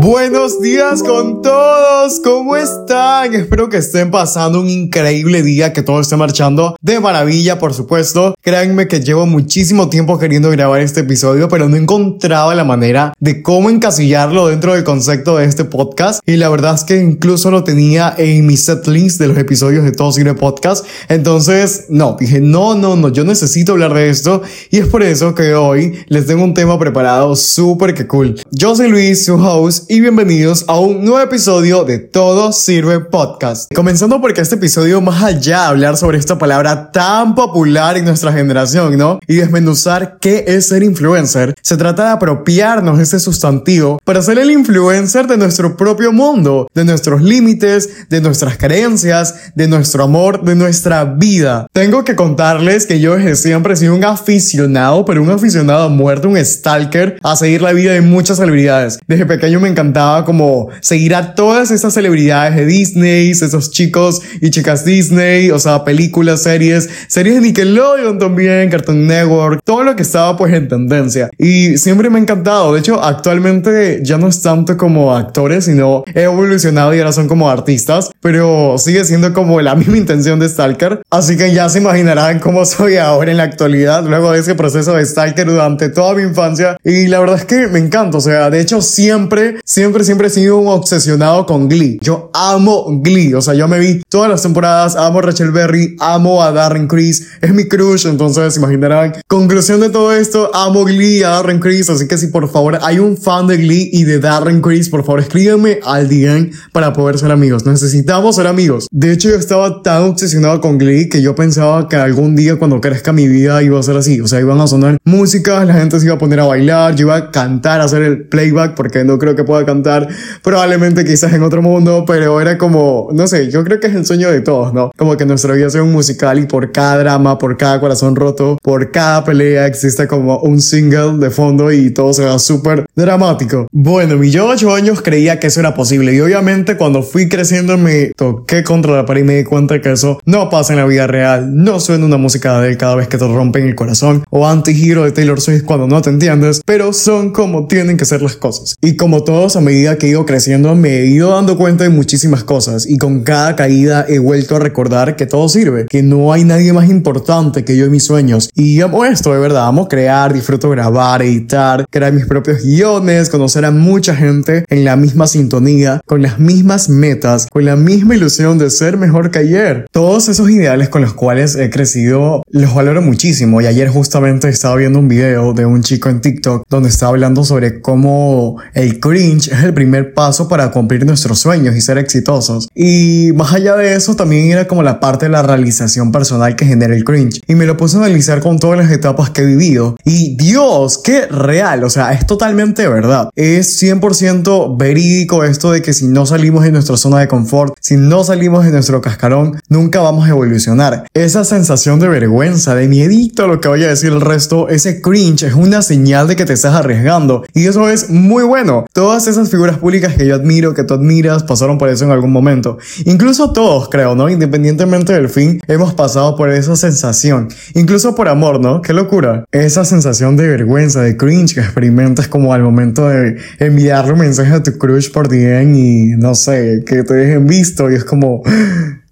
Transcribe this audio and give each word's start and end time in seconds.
Buenos 0.00 0.60
días 0.60 1.02
con 1.02 1.42
todos, 1.42 1.83
¿cómo 2.22 2.54
están? 2.54 3.32
Espero 3.32 3.70
que 3.70 3.78
estén 3.78 4.10
pasando 4.10 4.60
un 4.60 4.68
increíble 4.68 5.42
día, 5.42 5.72
que 5.72 5.82
todo 5.82 6.00
esté 6.00 6.18
marchando 6.18 6.76
de 6.82 7.00
maravilla, 7.00 7.58
por 7.58 7.72
supuesto. 7.72 8.34
Créanme 8.42 8.88
que 8.88 9.00
llevo 9.00 9.24
muchísimo 9.24 9.88
tiempo 9.88 10.18
queriendo 10.18 10.50
grabar 10.50 10.82
este 10.82 11.00
episodio, 11.00 11.48
pero 11.48 11.66
no 11.66 11.76
encontraba 11.76 12.54
la 12.54 12.64
manera 12.64 13.14
de 13.20 13.40
cómo 13.40 13.70
encasillarlo 13.70 14.48
dentro 14.48 14.74
del 14.74 14.84
concepto 14.84 15.38
de 15.38 15.46
este 15.46 15.64
podcast. 15.64 16.20
Y 16.26 16.36
la 16.36 16.50
verdad 16.50 16.74
es 16.74 16.84
que 16.84 17.00
incluso 17.00 17.50
lo 17.50 17.64
tenía 17.64 18.14
en 18.18 18.44
mis 18.46 18.66
setlist 18.66 19.18
de 19.18 19.28
los 19.28 19.38
episodios 19.38 19.82
de 19.82 19.92
Todo 19.92 20.12
Sirve 20.12 20.34
Podcast. 20.34 20.84
Entonces, 21.08 21.86
no, 21.88 22.18
dije, 22.20 22.38
no, 22.38 22.74
no, 22.74 22.96
no, 22.96 23.08
yo 23.08 23.24
necesito 23.24 23.72
hablar 23.72 23.94
de 23.94 24.10
esto. 24.10 24.42
Y 24.70 24.76
es 24.76 24.88
por 24.88 25.02
eso 25.02 25.34
que 25.34 25.54
hoy 25.54 25.94
les 26.08 26.26
tengo 26.26 26.44
un 26.44 26.52
tema 26.52 26.78
preparado 26.78 27.34
súper 27.34 27.94
que 27.94 28.06
cool. 28.06 28.38
Yo 28.50 28.76
soy 28.76 28.90
Luis, 28.90 29.24
su 29.24 29.36
host, 29.36 29.90
y 29.90 30.00
bienvenidos 30.00 30.66
a 30.68 30.78
un 30.78 31.02
nuevo 31.02 31.20
episodio 31.20 31.84
de 31.84 31.93
Todo 31.98 32.52
Sirve 32.52 33.00
Podcast. 33.00 33.72
Comenzando 33.74 34.20
porque 34.20 34.40
este 34.40 34.56
episodio, 34.56 35.00
más 35.00 35.22
allá 35.22 35.60
de 35.60 35.66
hablar 35.66 35.96
sobre 35.96 36.18
esta 36.18 36.38
palabra 36.38 36.90
tan 36.92 37.34
popular 37.34 37.96
en 37.96 38.04
nuestra 38.04 38.32
generación, 38.32 38.96
¿no? 38.96 39.18
Y 39.26 39.36
desmenuzar 39.36 40.18
qué 40.20 40.44
es 40.46 40.68
ser 40.68 40.82
influencer, 40.82 41.54
se 41.60 41.76
trata 41.76 42.04
de 42.04 42.10
apropiarnos 42.12 42.98
de 42.98 43.04
ese 43.04 43.20
sustantivo 43.20 43.98
para 44.04 44.22
ser 44.22 44.38
el 44.38 44.50
influencer 44.50 45.26
de 45.26 45.36
nuestro 45.36 45.76
propio 45.76 46.12
mundo, 46.12 46.68
de 46.74 46.84
nuestros 46.84 47.22
límites, 47.22 48.08
de 48.08 48.20
nuestras 48.20 48.56
creencias, 48.56 49.52
de 49.54 49.68
nuestro 49.68 50.04
amor, 50.04 50.42
de 50.44 50.54
nuestra 50.54 51.04
vida. 51.04 51.66
Tengo 51.72 52.04
que 52.04 52.16
contarles 52.16 52.86
que 52.86 53.00
yo 53.00 53.16
desde 53.16 53.36
siempre 53.36 53.74
he 53.74 53.76
sido 53.76 53.94
un 53.94 54.04
aficionado, 54.04 55.04
pero 55.04 55.22
un 55.22 55.30
aficionado 55.30 55.84
a 55.84 55.88
muerte, 55.88 56.26
un 56.26 56.42
stalker, 56.42 57.18
a 57.22 57.36
seguir 57.36 57.62
la 57.62 57.72
vida 57.72 57.92
de 57.92 58.00
muchas 58.00 58.38
celebridades. 58.38 58.98
Desde 59.06 59.26
pequeño 59.26 59.60
me 59.60 59.68
encantaba 59.68 60.24
como 60.24 60.68
seguir 60.80 61.14
a 61.14 61.34
todas 61.34 61.70
esas 61.70 61.83
celebridades 61.92 62.56
de 62.56 62.66
Disney, 62.66 63.30
esos 63.30 63.70
chicos 63.70 64.22
y 64.40 64.50
chicas 64.50 64.84
Disney, 64.84 65.50
o 65.50 65.58
sea, 65.58 65.84
películas, 65.84 66.42
series, 66.42 66.88
series 67.08 67.34
de 67.36 67.40
Nickelodeon 67.42 68.18
también, 68.18 68.70
Cartoon 68.70 69.06
Network, 69.06 69.60
todo 69.64 69.84
lo 69.84 69.94
que 69.96 70.02
estaba 70.02 70.36
pues 70.36 70.52
en 70.54 70.68
tendencia. 70.68 71.30
Y 71.38 71.76
siempre 71.78 72.10
me 72.10 72.18
ha 72.18 72.22
encantado. 72.22 72.72
De 72.72 72.80
hecho, 72.80 73.02
actualmente 73.02 74.00
ya 74.02 74.18
no 74.18 74.28
es 74.28 74.40
tanto 74.40 74.76
como 74.76 75.14
actores, 75.14 75.66
sino 75.66 76.04
he 76.14 76.22
evolucionado 76.22 76.94
y 76.94 76.98
ahora 76.98 77.12
son 77.12 77.28
como 77.28 77.50
artistas, 77.50 78.10
pero 78.20 78.76
sigue 78.78 79.04
siendo 79.04 79.32
como 79.32 79.60
la 79.60 79.74
misma 79.76 79.96
intención 79.96 80.38
de 80.38 80.48
Stalker. 80.48 81.02
Así 81.10 81.36
que 81.36 81.52
ya 81.52 81.68
se 81.68 81.78
imaginarán 81.78 82.38
cómo 82.38 82.64
soy 82.64 82.96
ahora 82.96 83.30
en 83.30 83.36
la 83.36 83.44
actualidad, 83.44 84.04
luego 84.06 84.32
de 84.32 84.40
ese 84.40 84.54
proceso 84.54 84.94
de 84.94 85.04
Stalker 85.04 85.46
durante 85.46 85.88
toda 85.88 86.14
mi 86.14 86.22
infancia. 86.22 86.76
Y 86.84 87.08
la 87.08 87.20
verdad 87.20 87.36
es 87.36 87.44
que 87.44 87.68
me 87.68 87.78
encanta, 87.78 88.18
o 88.18 88.20
sea, 88.20 88.50
de 88.50 88.60
hecho 88.60 88.80
siempre 88.80 89.54
siempre, 89.64 90.04
siempre 90.04 90.26
he 90.28 90.30
sido 90.30 90.58
un 90.58 90.68
obsesionado 90.68 91.46
con 91.46 91.68
Glee. 91.74 91.98
Yo 92.00 92.30
amo 92.32 92.86
Glee, 93.02 93.34
o 93.34 93.42
sea, 93.42 93.54
yo 93.54 93.66
me 93.66 93.80
vi 93.80 94.02
todas 94.08 94.30
las 94.30 94.42
temporadas, 94.42 94.94
amo 94.94 95.18
a 95.18 95.22
Rachel 95.22 95.50
Berry, 95.50 95.96
amo 95.98 96.42
a 96.42 96.52
Darren 96.52 96.86
Criss, 96.86 97.28
es 97.40 97.52
mi 97.52 97.66
crush, 97.66 98.06
entonces 98.06 98.56
imaginarán. 98.56 99.14
Conclusión 99.26 99.80
de 99.80 99.90
todo 99.90 100.12
esto, 100.12 100.54
amo 100.54 100.84
Glee, 100.84 101.24
a 101.24 101.30
Darren 101.30 101.58
Criss, 101.58 101.90
así 101.90 102.06
que 102.06 102.16
si 102.16 102.28
por 102.28 102.48
favor 102.48 102.78
hay 102.82 103.00
un 103.00 103.16
fan 103.16 103.48
de 103.48 103.56
Glee 103.56 103.90
y 103.92 104.04
de 104.04 104.20
Darren 104.20 104.60
Criss, 104.60 104.88
por 104.88 105.04
favor 105.04 105.20
escríbanme 105.20 105.80
al 105.84 106.08
DM 106.08 106.50
para 106.72 106.92
poder 106.92 107.18
ser 107.18 107.32
amigos. 107.32 107.66
Necesitamos 107.66 108.36
ser 108.36 108.46
amigos. 108.46 108.86
De 108.92 109.12
hecho, 109.12 109.30
yo 109.30 109.36
estaba 109.36 109.82
tan 109.82 110.04
obsesionado 110.04 110.60
con 110.60 110.78
Glee 110.78 111.08
que 111.08 111.22
yo 111.22 111.34
pensaba 111.34 111.88
que 111.88 111.96
algún 111.96 112.36
día 112.36 112.56
cuando 112.56 112.80
crezca 112.80 113.12
mi 113.12 113.26
vida 113.26 113.62
iba 113.62 113.80
a 113.80 113.82
ser 113.82 113.96
así, 113.96 114.20
o 114.20 114.28
sea, 114.28 114.38
iban 114.38 114.60
a 114.60 114.68
sonar 114.68 114.98
música, 115.04 115.64
la 115.64 115.74
gente 115.74 115.98
se 115.98 116.06
iba 116.06 116.14
a 116.14 116.18
poner 116.18 116.38
a 116.38 116.44
bailar, 116.44 116.94
yo 116.94 117.06
iba 117.06 117.16
a 117.16 117.30
cantar, 117.32 117.80
a 117.80 117.84
hacer 117.84 118.02
el 118.02 118.28
playback 118.28 118.74
porque 118.74 119.04
no 119.04 119.18
creo 119.18 119.34
que 119.34 119.42
pueda 119.42 119.64
cantar, 119.66 120.08
probablemente 120.42 121.04
quizás 121.04 121.32
en 121.32 121.42
otro 121.42 121.62
mundo, 121.64 122.04
pero 122.06 122.40
era 122.40 122.56
como, 122.56 123.08
no 123.12 123.26
sé, 123.26 123.50
yo 123.50 123.64
creo 123.64 123.80
que 123.80 123.88
es 123.88 123.94
el 123.94 124.06
sueño 124.06 124.30
de 124.30 124.40
todos, 124.40 124.72
¿no? 124.72 124.92
Como 124.96 125.16
que 125.16 125.26
nuestra 125.26 125.54
vida 125.54 125.68
sea 125.70 125.82
un 125.82 125.92
musical 125.92 126.38
y 126.38 126.46
por 126.46 126.70
cada 126.70 126.98
drama, 126.98 127.38
por 127.38 127.56
cada 127.56 127.80
corazón 127.80 128.14
roto, 128.14 128.58
por 128.62 128.92
cada 128.92 129.24
pelea 129.24 129.66
existe 129.66 130.06
como 130.06 130.38
un 130.38 130.60
single 130.60 131.18
de 131.18 131.30
fondo 131.30 131.72
y 131.72 131.90
todo 131.90 132.12
se 132.12 132.24
va 132.24 132.38
súper 132.38 132.86
dramático. 132.94 133.66
Bueno, 133.72 134.16
mi 134.16 134.30
yo 134.30 134.46
8 134.46 134.74
años 134.74 135.02
creía 135.02 135.40
que 135.40 135.48
eso 135.48 135.60
era 135.60 135.74
posible 135.74 136.14
y 136.14 136.20
obviamente 136.20 136.76
cuando 136.76 137.02
fui 137.02 137.28
creciendo 137.28 137.76
me 137.76 138.12
toqué 138.16 138.62
contra 138.62 138.92
la 138.92 139.06
pared 139.06 139.22
y 139.22 139.24
me 139.24 139.36
di 139.36 139.44
cuenta 139.44 139.80
que 139.80 139.92
eso 139.92 140.20
no 140.24 140.50
pasa 140.50 140.72
en 140.74 140.78
la 140.78 140.86
vida 140.86 141.06
real, 141.06 141.50
no 141.54 141.80
suena 141.80 142.04
una 142.04 142.16
música 142.16 142.60
de 142.60 142.68
él 142.68 142.76
cada 142.76 142.94
vez 142.94 143.08
que 143.08 143.18
te 143.18 143.26
rompen 143.26 143.66
el 143.66 143.74
corazón 143.74 144.24
o 144.30 144.46
anti-hero 144.46 145.04
de 145.04 145.12
Taylor 145.12 145.40
Swift 145.40 145.64
cuando 145.64 145.86
no 145.86 146.02
te 146.02 146.10
entiendes, 146.10 146.60
pero 146.64 146.92
son 146.92 147.32
como 147.32 147.66
tienen 147.66 147.96
que 147.96 148.04
ser 148.04 148.22
las 148.22 148.36
cosas. 148.36 148.76
Y 148.80 148.96
como 148.96 149.24
todos 149.24 149.56
a 149.56 149.60
medida 149.60 149.96
que 149.96 150.06
he 150.06 150.10
ido 150.10 150.26
creciendo 150.26 150.74
me 150.74 151.00
he 151.00 151.06
ido 151.06 151.30
dando 151.30 151.43
cuenta 151.52 151.84
de 151.84 151.90
muchísimas 151.90 152.44
cosas 152.44 152.86
y 152.88 152.96
con 152.96 153.22
cada 153.22 153.54
caída 153.54 154.06
he 154.08 154.18
vuelto 154.18 154.56
a 154.56 154.58
recordar 154.58 155.16
que 155.16 155.26
todo 155.26 155.48
sirve, 155.48 155.86
que 155.86 156.02
no 156.02 156.32
hay 156.32 156.44
nadie 156.44 156.72
más 156.72 156.88
importante 156.88 157.64
que 157.64 157.76
yo 157.76 157.84
y 157.84 157.90
mis 157.90 158.04
sueños. 158.04 158.50
Y 158.54 158.80
amo 158.80 159.04
esto, 159.04 159.32
de 159.32 159.38
verdad, 159.38 159.66
amo 159.66 159.86
crear, 159.88 160.32
disfruto 160.32 160.70
grabar, 160.70 161.22
editar, 161.22 161.84
crear 161.90 162.12
mis 162.12 162.26
propios 162.26 162.62
guiones, 162.62 163.28
conocer 163.28 163.64
a 163.64 163.70
mucha 163.70 164.16
gente 164.16 164.64
en 164.68 164.84
la 164.84 164.96
misma 164.96 165.26
sintonía, 165.26 166.00
con 166.06 166.22
las 166.22 166.38
mismas 166.38 166.88
metas, 166.88 167.46
con 167.50 167.64
la 167.64 167.76
misma 167.76 168.14
ilusión 168.14 168.58
de 168.58 168.70
ser 168.70 168.96
mejor 168.96 169.30
que 169.30 169.40
ayer. 169.40 169.86
Todos 169.92 170.28
esos 170.28 170.48
ideales 170.50 170.88
con 170.88 171.02
los 171.02 171.12
cuales 171.12 171.54
he 171.56 171.70
crecido 171.70 172.42
los 172.50 172.74
valoro 172.74 173.02
muchísimo 173.02 173.60
y 173.60 173.66
ayer 173.66 173.88
justamente 173.88 174.48
estaba 174.48 174.76
viendo 174.76 174.98
un 174.98 175.08
video 175.08 175.52
de 175.52 175.66
un 175.66 175.82
chico 175.82 176.08
en 176.08 176.20
TikTok 176.20 176.64
donde 176.68 176.88
estaba 176.88 177.10
hablando 177.10 177.44
sobre 177.44 177.80
cómo 177.80 178.56
el 178.72 179.00
cringe 179.00 179.48
es 179.48 179.64
el 179.64 179.74
primer 179.74 180.14
paso 180.14 180.48
para 180.48 180.70
cumplir 180.70 181.04
nuestros 181.04 181.33
sueños 181.38 181.76
y 181.76 181.80
ser 181.80 181.98
exitosos. 181.98 182.68
Y 182.74 183.32
más 183.34 183.52
allá 183.52 183.76
de 183.76 183.94
eso, 183.94 184.16
también 184.16 184.50
era 184.50 184.66
como 184.66 184.82
la 184.82 185.00
parte 185.00 185.26
de 185.26 185.32
la 185.32 185.42
realización 185.42 186.12
personal 186.12 186.56
que 186.56 186.66
genera 186.66 186.94
el 186.94 187.04
cringe. 187.04 187.40
Y 187.46 187.54
me 187.54 187.66
lo 187.66 187.76
puse 187.76 187.96
a 187.96 188.00
analizar 188.00 188.40
con 188.40 188.58
todas 188.58 188.78
las 188.78 188.90
etapas 188.90 189.30
que 189.30 189.42
he 189.42 189.46
vivido. 189.46 189.96
Y 190.04 190.36
Dios, 190.36 190.98
qué 190.98 191.26
real, 191.26 191.84
o 191.84 191.90
sea, 191.90 192.12
es 192.12 192.26
totalmente 192.26 192.86
verdad. 192.88 193.30
Es 193.34 193.82
100% 193.82 194.76
verídico 194.78 195.44
esto 195.44 195.72
de 195.72 195.82
que 195.82 195.92
si 195.92 196.06
no 196.06 196.26
salimos 196.26 196.64
de 196.64 196.72
nuestra 196.72 196.96
zona 196.96 197.20
de 197.20 197.28
confort, 197.28 197.74
si 197.80 197.96
no 197.96 198.24
salimos 198.24 198.64
de 198.64 198.72
nuestro 198.72 199.00
cascarón, 199.00 199.60
nunca 199.68 200.00
vamos 200.00 200.26
a 200.26 200.30
evolucionar. 200.30 201.06
Esa 201.14 201.44
sensación 201.44 202.00
de 202.00 202.08
vergüenza, 202.08 202.74
de 202.74 202.88
miedito 202.88 203.44
a 203.44 203.46
lo 203.46 203.60
que 203.60 203.68
vaya 203.68 203.86
a 203.86 203.90
decir 203.90 204.12
el 204.12 204.20
resto, 204.20 204.68
ese 204.68 205.00
cringe 205.00 205.44
es 205.44 205.54
una 205.54 205.82
señal 205.82 206.28
de 206.28 206.36
que 206.36 206.44
te 206.44 206.52
estás 206.52 206.74
arriesgando. 206.74 207.44
Y 207.54 207.66
eso 207.66 207.88
es 207.88 208.10
muy 208.10 208.44
bueno. 208.44 208.86
Todas 208.92 209.26
esas 209.26 209.50
figuras 209.50 209.78
públicas 209.78 210.14
que 210.14 210.26
yo 210.26 210.34
admiro, 210.34 210.74
que 210.74 210.84
tú 210.84 210.94
admiras, 210.94 211.23
pasaron 211.44 211.78
por 211.78 211.88
eso 211.88 212.04
en 212.04 212.10
algún 212.10 212.32
momento. 212.32 212.78
Incluso 213.04 213.52
todos, 213.52 213.88
creo, 213.88 214.14
¿no? 214.14 214.28
Independientemente 214.28 215.12
del 215.12 215.28
fin, 215.28 215.60
hemos 215.66 215.94
pasado 215.94 216.36
por 216.36 216.50
esa 216.50 216.76
sensación. 216.76 217.48
Incluso 217.74 218.14
por 218.14 218.28
amor, 218.28 218.60
¿no? 218.60 218.82
Qué 218.82 218.92
locura. 218.92 219.44
Esa 219.52 219.84
sensación 219.84 220.36
de 220.36 220.48
vergüenza, 220.48 221.02
de 221.02 221.16
cringe 221.16 221.54
que 221.54 221.60
experimentas 221.60 222.28
como 222.28 222.52
al 222.52 222.62
momento 222.62 223.08
de 223.08 223.36
enviarle 223.58 224.12
un 224.12 224.20
mensaje 224.20 224.52
a 224.52 224.62
tu 224.62 224.72
crush 224.78 225.10
por 225.10 225.28
DM 225.28 225.74
y 225.74 226.06
no 226.16 226.34
sé, 226.34 226.82
que 226.86 227.02
te 227.02 227.14
dejen 227.14 227.46
visto 227.46 227.90
y 227.90 227.94
es 227.94 228.04
como... 228.04 228.42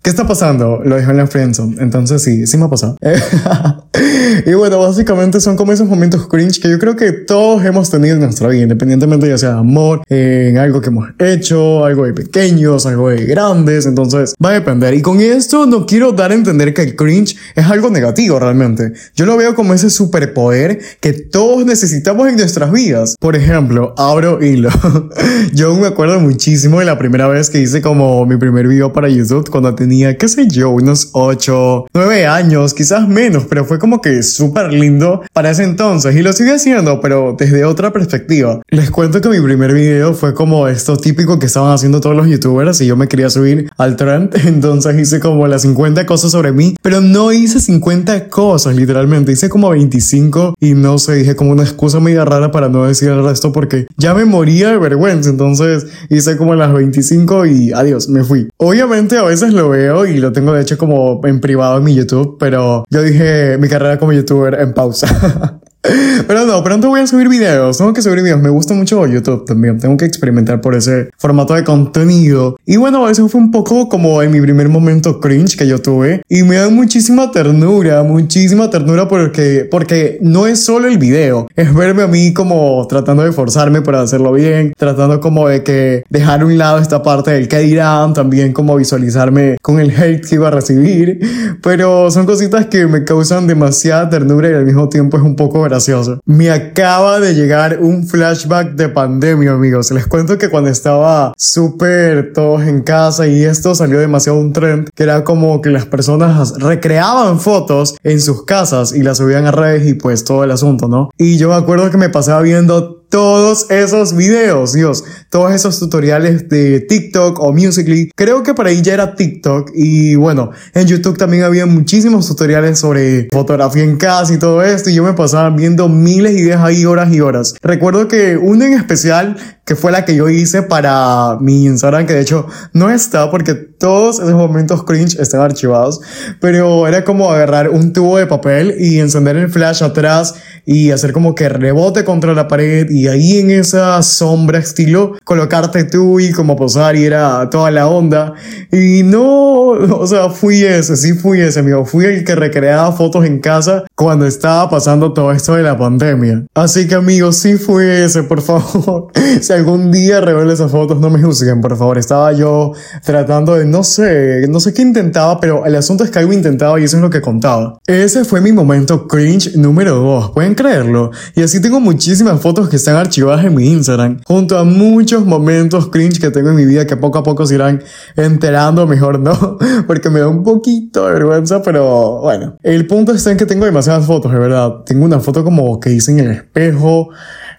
¿Qué 0.02 0.10
está 0.10 0.26
pasando? 0.26 0.82
Lo 0.84 0.96
dejó 0.96 1.12
en 1.12 1.18
la 1.18 1.28
friendzone. 1.28 1.76
Entonces 1.78 2.20
sí, 2.22 2.44
sí 2.48 2.56
me 2.56 2.64
ha 2.64 2.68
pasado. 2.68 2.96
y 4.46 4.52
bueno, 4.52 4.80
básicamente 4.80 5.40
son 5.40 5.56
como 5.56 5.70
esos 5.70 5.86
momentos 5.86 6.26
cringe 6.26 6.60
que 6.60 6.68
yo 6.68 6.80
creo 6.80 6.96
que 6.96 7.12
todos 7.12 7.64
hemos 7.64 7.88
tenido 7.88 8.16
en 8.16 8.22
nuestra 8.22 8.48
vida, 8.48 8.64
independientemente 8.64 9.28
ya 9.28 9.38
sea 9.38 9.58
amor, 9.58 10.02
en 10.08 10.58
algo 10.58 10.80
que 10.80 10.88
hemos 10.88 11.08
hecho, 11.20 11.84
algo 11.84 12.04
de 12.04 12.14
pequeños, 12.14 12.84
algo 12.84 13.10
de 13.10 13.26
grandes. 13.26 13.86
Entonces 13.86 14.34
va 14.44 14.48
a 14.48 14.54
depender. 14.54 14.92
Y 14.94 15.02
con 15.02 15.20
esto 15.20 15.66
no 15.66 15.86
quiero 15.86 16.10
dar 16.10 16.32
a 16.32 16.34
entender 16.34 16.74
que 16.74 16.82
el 16.82 16.96
cringe 16.96 17.36
es 17.54 17.66
algo 17.66 17.88
negativo 17.88 18.40
realmente. 18.40 18.94
Yo 19.14 19.24
lo 19.24 19.36
veo 19.36 19.54
como 19.54 19.72
ese 19.72 19.88
superpoder 19.88 20.80
que 20.98 21.12
todos 21.12 21.64
necesitamos 21.64 22.28
en 22.28 22.38
nuestras 22.38 22.72
vidas. 22.72 23.14
Por 23.20 23.36
ejemplo, 23.36 23.94
abro 23.96 24.42
hilo. 24.42 24.70
yo 25.54 25.72
me 25.76 25.86
acuerdo 25.86 26.18
muchísimo 26.18 26.80
de 26.80 26.86
la 26.86 26.98
primera 26.98 27.28
vez 27.28 27.50
que 27.50 27.60
hice 27.60 27.80
como 27.80 28.26
mi 28.26 28.36
primer 28.36 28.66
video 28.66 28.92
para 28.92 29.08
YouTube 29.08 29.48
cuando 29.48 29.72
tenía 29.76 29.91
tenía, 29.92 30.16
qué 30.16 30.26
sé 30.26 30.48
yo, 30.48 30.70
unos 30.70 31.10
8, 31.12 31.88
9 31.92 32.26
años, 32.26 32.72
quizás 32.72 33.06
menos, 33.06 33.44
pero 33.46 33.66
fue 33.66 33.78
como 33.78 34.00
que 34.00 34.22
súper 34.22 34.72
lindo 34.72 35.20
para 35.34 35.50
ese 35.50 35.64
entonces 35.64 36.16
y 36.16 36.22
lo 36.22 36.32
sigue 36.32 36.54
haciendo, 36.54 36.98
pero 37.02 37.36
desde 37.38 37.66
otra 37.66 37.92
perspectiva. 37.92 38.62
Les 38.70 38.90
cuento 38.90 39.20
que 39.20 39.28
mi 39.28 39.38
primer 39.38 39.74
video 39.74 40.14
fue 40.14 40.32
como 40.32 40.66
esto 40.66 40.96
típico 40.96 41.38
que 41.38 41.44
estaban 41.44 41.74
haciendo 41.74 42.00
todos 42.00 42.16
los 42.16 42.26
youtubers 42.26 42.80
y 42.80 42.86
yo 42.86 42.96
me 42.96 43.06
quería 43.06 43.28
subir 43.28 43.68
al 43.76 43.96
trend, 43.96 44.34
entonces 44.46 44.98
hice 44.98 45.20
como 45.20 45.46
las 45.46 45.60
50 45.60 46.06
cosas 46.06 46.32
sobre 46.32 46.52
mí, 46.52 46.74
pero 46.80 47.02
no 47.02 47.30
hice 47.30 47.60
50 47.60 48.30
cosas 48.30 48.74
literalmente, 48.74 49.32
hice 49.32 49.50
como 49.50 49.68
25 49.68 50.54
y 50.58 50.72
no 50.72 50.96
sé, 50.96 51.16
dije 51.16 51.36
como 51.36 51.50
una 51.50 51.64
excusa 51.64 52.00
media 52.00 52.24
rara 52.24 52.50
para 52.50 52.70
no 52.70 52.86
decir 52.86 53.10
el 53.10 53.22
resto 53.22 53.52
porque 53.52 53.86
ya 53.98 54.14
me 54.14 54.24
moría 54.24 54.70
de 54.70 54.78
vergüenza, 54.78 55.28
entonces 55.28 55.86
hice 56.08 56.38
como 56.38 56.54
las 56.54 56.72
25 56.72 57.44
y 57.44 57.72
adiós, 57.74 58.08
me 58.08 58.24
fui. 58.24 58.48
Obviamente 58.56 59.18
a 59.18 59.24
veces 59.24 59.52
lo 59.52 59.68
veo 59.68 59.81
y 60.06 60.18
lo 60.18 60.32
tengo 60.32 60.52
de 60.52 60.62
hecho 60.62 60.78
como 60.78 61.20
en 61.24 61.40
privado 61.40 61.78
en 61.78 61.84
mi 61.84 61.94
YouTube, 61.94 62.36
pero 62.38 62.84
yo 62.90 63.02
dije 63.02 63.58
mi 63.58 63.68
carrera 63.68 63.98
como 63.98 64.12
youtuber 64.12 64.54
en 64.60 64.74
pausa. 64.74 65.60
Pero 65.82 66.46
no, 66.46 66.62
pronto 66.62 66.88
voy 66.88 67.00
a 67.00 67.06
subir 67.06 67.28
videos. 67.28 67.78
Tengo 67.78 67.92
que 67.92 68.02
subir 68.02 68.22
videos. 68.22 68.40
Me 68.40 68.50
gusta 68.50 68.74
mucho 68.74 69.04
YouTube 69.06 69.44
también. 69.44 69.78
Tengo 69.78 69.96
que 69.96 70.04
experimentar 70.04 70.60
por 70.60 70.74
ese 70.74 71.10
formato 71.18 71.54
de 71.54 71.64
contenido. 71.64 72.56
Y 72.64 72.76
bueno, 72.76 73.08
eso 73.08 73.28
fue 73.28 73.40
un 73.40 73.50
poco 73.50 73.88
como 73.88 74.22
en 74.22 74.30
mi 74.30 74.40
primer 74.40 74.68
momento 74.68 75.20
cringe 75.20 75.56
que 75.56 75.66
yo 75.66 75.80
tuve. 75.82 76.22
Y 76.28 76.44
me 76.44 76.56
da 76.56 76.68
muchísima 76.68 77.32
ternura, 77.32 78.02
muchísima 78.04 78.70
ternura 78.70 79.08
porque, 79.08 79.66
porque 79.70 80.18
no 80.20 80.46
es 80.46 80.60
solo 80.60 80.86
el 80.86 80.98
video. 80.98 81.48
Es 81.56 81.74
verme 81.74 82.02
a 82.02 82.06
mí 82.06 82.32
como 82.32 82.86
tratando 82.88 83.24
de 83.24 83.32
forzarme 83.32 83.82
para 83.82 84.02
hacerlo 84.02 84.32
bien. 84.32 84.72
Tratando 84.76 85.20
como 85.20 85.48
de 85.48 85.64
que 85.64 86.04
dejar 86.08 86.44
un 86.44 86.58
lado 86.58 86.78
esta 86.78 87.02
parte 87.02 87.32
del 87.32 87.48
que 87.48 87.58
dirán. 87.58 88.14
También 88.14 88.52
como 88.52 88.76
visualizarme 88.76 89.56
con 89.60 89.80
el 89.80 89.90
hate 89.90 90.24
que 90.24 90.36
iba 90.36 90.48
a 90.48 90.52
recibir. 90.52 91.18
Pero 91.60 92.10
son 92.12 92.24
cositas 92.24 92.66
que 92.66 92.86
me 92.86 93.02
causan 93.02 93.48
demasiada 93.48 94.08
ternura 94.08 94.48
y 94.48 94.54
al 94.54 94.64
mismo 94.64 94.88
tiempo 94.88 95.16
es 95.16 95.22
un 95.24 95.34
poco 95.34 95.60
gracioso. 95.72 96.20
Me 96.26 96.50
acaba 96.50 97.18
de 97.18 97.34
llegar 97.34 97.78
un 97.80 98.06
flashback 98.06 98.74
de 98.74 98.90
pandemia, 98.90 99.52
amigos. 99.52 99.90
Les 99.90 100.06
cuento 100.06 100.36
que 100.36 100.50
cuando 100.50 100.68
estaba 100.68 101.32
súper 101.38 102.32
todos 102.34 102.62
en 102.62 102.82
casa 102.82 103.26
y 103.26 103.42
esto 103.44 103.74
salió 103.74 103.98
demasiado 103.98 104.38
un 104.38 104.52
trend, 104.52 104.90
que 104.94 105.02
era 105.02 105.24
como 105.24 105.62
que 105.62 105.70
las 105.70 105.86
personas 105.86 106.58
recreaban 106.58 107.40
fotos 107.40 107.96
en 108.02 108.20
sus 108.20 108.44
casas 108.44 108.92
y 108.92 109.02
las 109.02 109.18
subían 109.18 109.46
a 109.46 109.50
redes 109.50 109.86
y 109.86 109.94
pues 109.94 110.24
todo 110.24 110.44
el 110.44 110.50
asunto, 110.50 110.88
¿no? 110.88 111.08
Y 111.16 111.38
yo 111.38 111.48
me 111.48 111.54
acuerdo 111.54 111.90
que 111.90 111.96
me 111.96 112.10
pasaba 112.10 112.42
viendo 112.42 113.01
todos 113.12 113.66
esos 113.70 114.16
videos, 114.16 114.72
Dios, 114.72 115.04
todos 115.28 115.52
esos 115.52 115.78
tutoriales 115.78 116.48
de 116.48 116.80
TikTok 116.80 117.40
o 117.40 117.52
Musically. 117.52 118.10
Creo 118.16 118.42
que 118.42 118.54
por 118.54 118.66
ahí 118.66 118.80
ya 118.80 118.94
era 118.94 119.14
TikTok 119.14 119.70
y 119.74 120.14
bueno, 120.14 120.50
en 120.72 120.86
YouTube 120.86 121.18
también 121.18 121.42
había 121.42 121.66
muchísimos 121.66 122.26
tutoriales 122.26 122.78
sobre 122.78 123.28
fotografía 123.30 123.84
en 123.84 123.98
casa 123.98 124.32
y 124.32 124.38
todo 124.38 124.62
esto 124.62 124.88
y 124.88 124.94
yo 124.94 125.04
me 125.04 125.12
pasaba 125.12 125.50
viendo 125.50 125.90
miles 125.90 126.34
de 126.34 126.40
videos 126.40 126.62
ahí 126.62 126.86
horas 126.86 127.12
y 127.12 127.20
horas. 127.20 127.54
Recuerdo 127.60 128.08
que 128.08 128.38
uno 128.38 128.64
en 128.64 128.72
especial 128.72 129.36
que 129.64 129.76
fue 129.76 129.92
la 129.92 130.04
que 130.04 130.16
yo 130.16 130.28
hice 130.28 130.62
para 130.62 131.36
mi 131.40 131.66
Instagram, 131.66 132.06
que 132.06 132.14
de 132.14 132.22
hecho 132.22 132.46
no 132.72 132.90
está 132.90 133.30
porque 133.30 133.54
todos 133.54 134.18
esos 134.18 134.32
momentos 134.32 134.84
cringe 134.84 135.18
están 135.20 135.40
archivados, 135.40 136.00
pero 136.40 136.88
era 136.88 137.04
como 137.04 137.30
agarrar 137.30 137.68
un 137.68 137.92
tubo 137.92 138.18
de 138.18 138.26
papel 138.26 138.74
y 138.78 138.98
encender 138.98 139.36
el 139.36 139.50
flash 139.50 139.84
atrás 139.84 140.34
y 140.66 140.90
hacer 140.90 141.12
como 141.12 141.34
que 141.34 141.48
rebote 141.48 142.04
contra 142.04 142.34
la 142.34 142.48
pared 142.48 142.90
y 142.90 143.01
ahí 143.08 143.38
en 143.38 143.50
esa 143.50 144.02
sombra 144.02 144.58
estilo 144.58 145.16
colocarte 145.24 145.84
tú 145.84 146.20
y 146.20 146.32
como 146.32 146.56
posar 146.56 146.96
y 146.96 147.04
era 147.04 147.48
toda 147.50 147.70
la 147.70 147.86
onda. 147.86 148.34
Y 148.70 149.02
no, 149.02 149.68
o 149.68 150.06
sea, 150.06 150.30
fui 150.30 150.64
ese, 150.64 150.96
sí 150.96 151.14
fui 151.14 151.40
ese, 151.40 151.60
amigo, 151.60 151.84
fui 151.84 152.04
el 152.04 152.24
que 152.24 152.34
recreaba 152.34 152.92
fotos 152.92 153.24
en 153.24 153.40
casa 153.40 153.84
cuando 153.94 154.26
estaba 154.26 154.68
pasando 154.68 155.12
todo 155.12 155.32
esto 155.32 155.54
de 155.54 155.62
la 155.62 155.76
pandemia. 155.76 156.44
Así 156.54 156.86
que 156.86 156.94
amigos, 156.94 157.36
sí 157.36 157.56
fui 157.56 157.84
ese, 157.84 158.22
por 158.22 158.40
favor. 158.42 159.08
algún 159.52 159.92
día 159.92 160.20
revelo 160.20 160.52
esas 160.52 160.70
fotos, 160.70 161.00
no 161.00 161.10
me 161.10 161.22
juzguen, 161.22 161.60
por 161.60 161.76
favor. 161.76 161.98
Estaba 161.98 162.32
yo 162.32 162.72
tratando 163.04 163.54
de, 163.54 163.64
no 163.64 163.84
sé, 163.84 164.46
no 164.48 164.60
sé 164.60 164.72
qué 164.72 164.82
intentaba, 164.82 165.40
pero 165.40 165.66
el 165.66 165.74
asunto 165.76 166.04
es 166.04 166.10
que 166.10 166.18
algo 166.18 166.32
intentaba 166.32 166.80
y 166.80 166.84
eso 166.84 166.96
es 166.96 167.02
lo 167.02 167.10
que 167.10 167.20
contaba. 167.20 167.78
Ese 167.86 168.24
fue 168.24 168.40
mi 168.40 168.52
momento 168.52 169.06
cringe 169.06 169.56
número 169.56 169.96
2, 169.96 170.30
pueden 170.30 170.54
creerlo. 170.54 171.10
Y 171.34 171.42
así 171.42 171.60
tengo 171.60 171.80
muchísimas 171.80 172.40
fotos 172.40 172.68
que 172.68 172.76
están 172.76 172.91
archivadas 172.96 173.44
en 173.44 173.54
mi 173.54 173.66
Instagram, 173.66 174.20
junto 174.26 174.58
a 174.58 174.64
muchos 174.64 175.24
momentos 175.24 175.88
cringe 175.88 176.20
que 176.20 176.30
tengo 176.30 176.50
en 176.50 176.56
mi 176.56 176.66
vida 176.66 176.86
que 176.86 176.96
poco 176.96 177.18
a 177.18 177.22
poco 177.22 177.46
se 177.46 177.54
irán 177.54 177.82
enterando, 178.16 178.86
mejor 178.86 179.20
no, 179.20 179.58
porque 179.86 180.10
me 180.10 180.20
da 180.20 180.28
un 180.28 180.42
poquito 180.42 181.06
de 181.06 181.14
vergüenza, 181.14 181.62
pero 181.62 182.20
bueno. 182.20 182.56
El 182.62 182.86
punto 182.86 183.12
está 183.12 183.30
en 183.30 183.36
que 183.36 183.46
tengo 183.46 183.64
demasiadas 183.64 184.06
fotos, 184.06 184.32
de 184.32 184.38
verdad. 184.38 184.82
Tengo 184.86 185.04
una 185.04 185.20
foto 185.20 185.44
como 185.44 185.80
que 185.80 185.90
hice 185.90 186.12
en 186.12 186.20
el 186.20 186.30
espejo, 186.30 187.10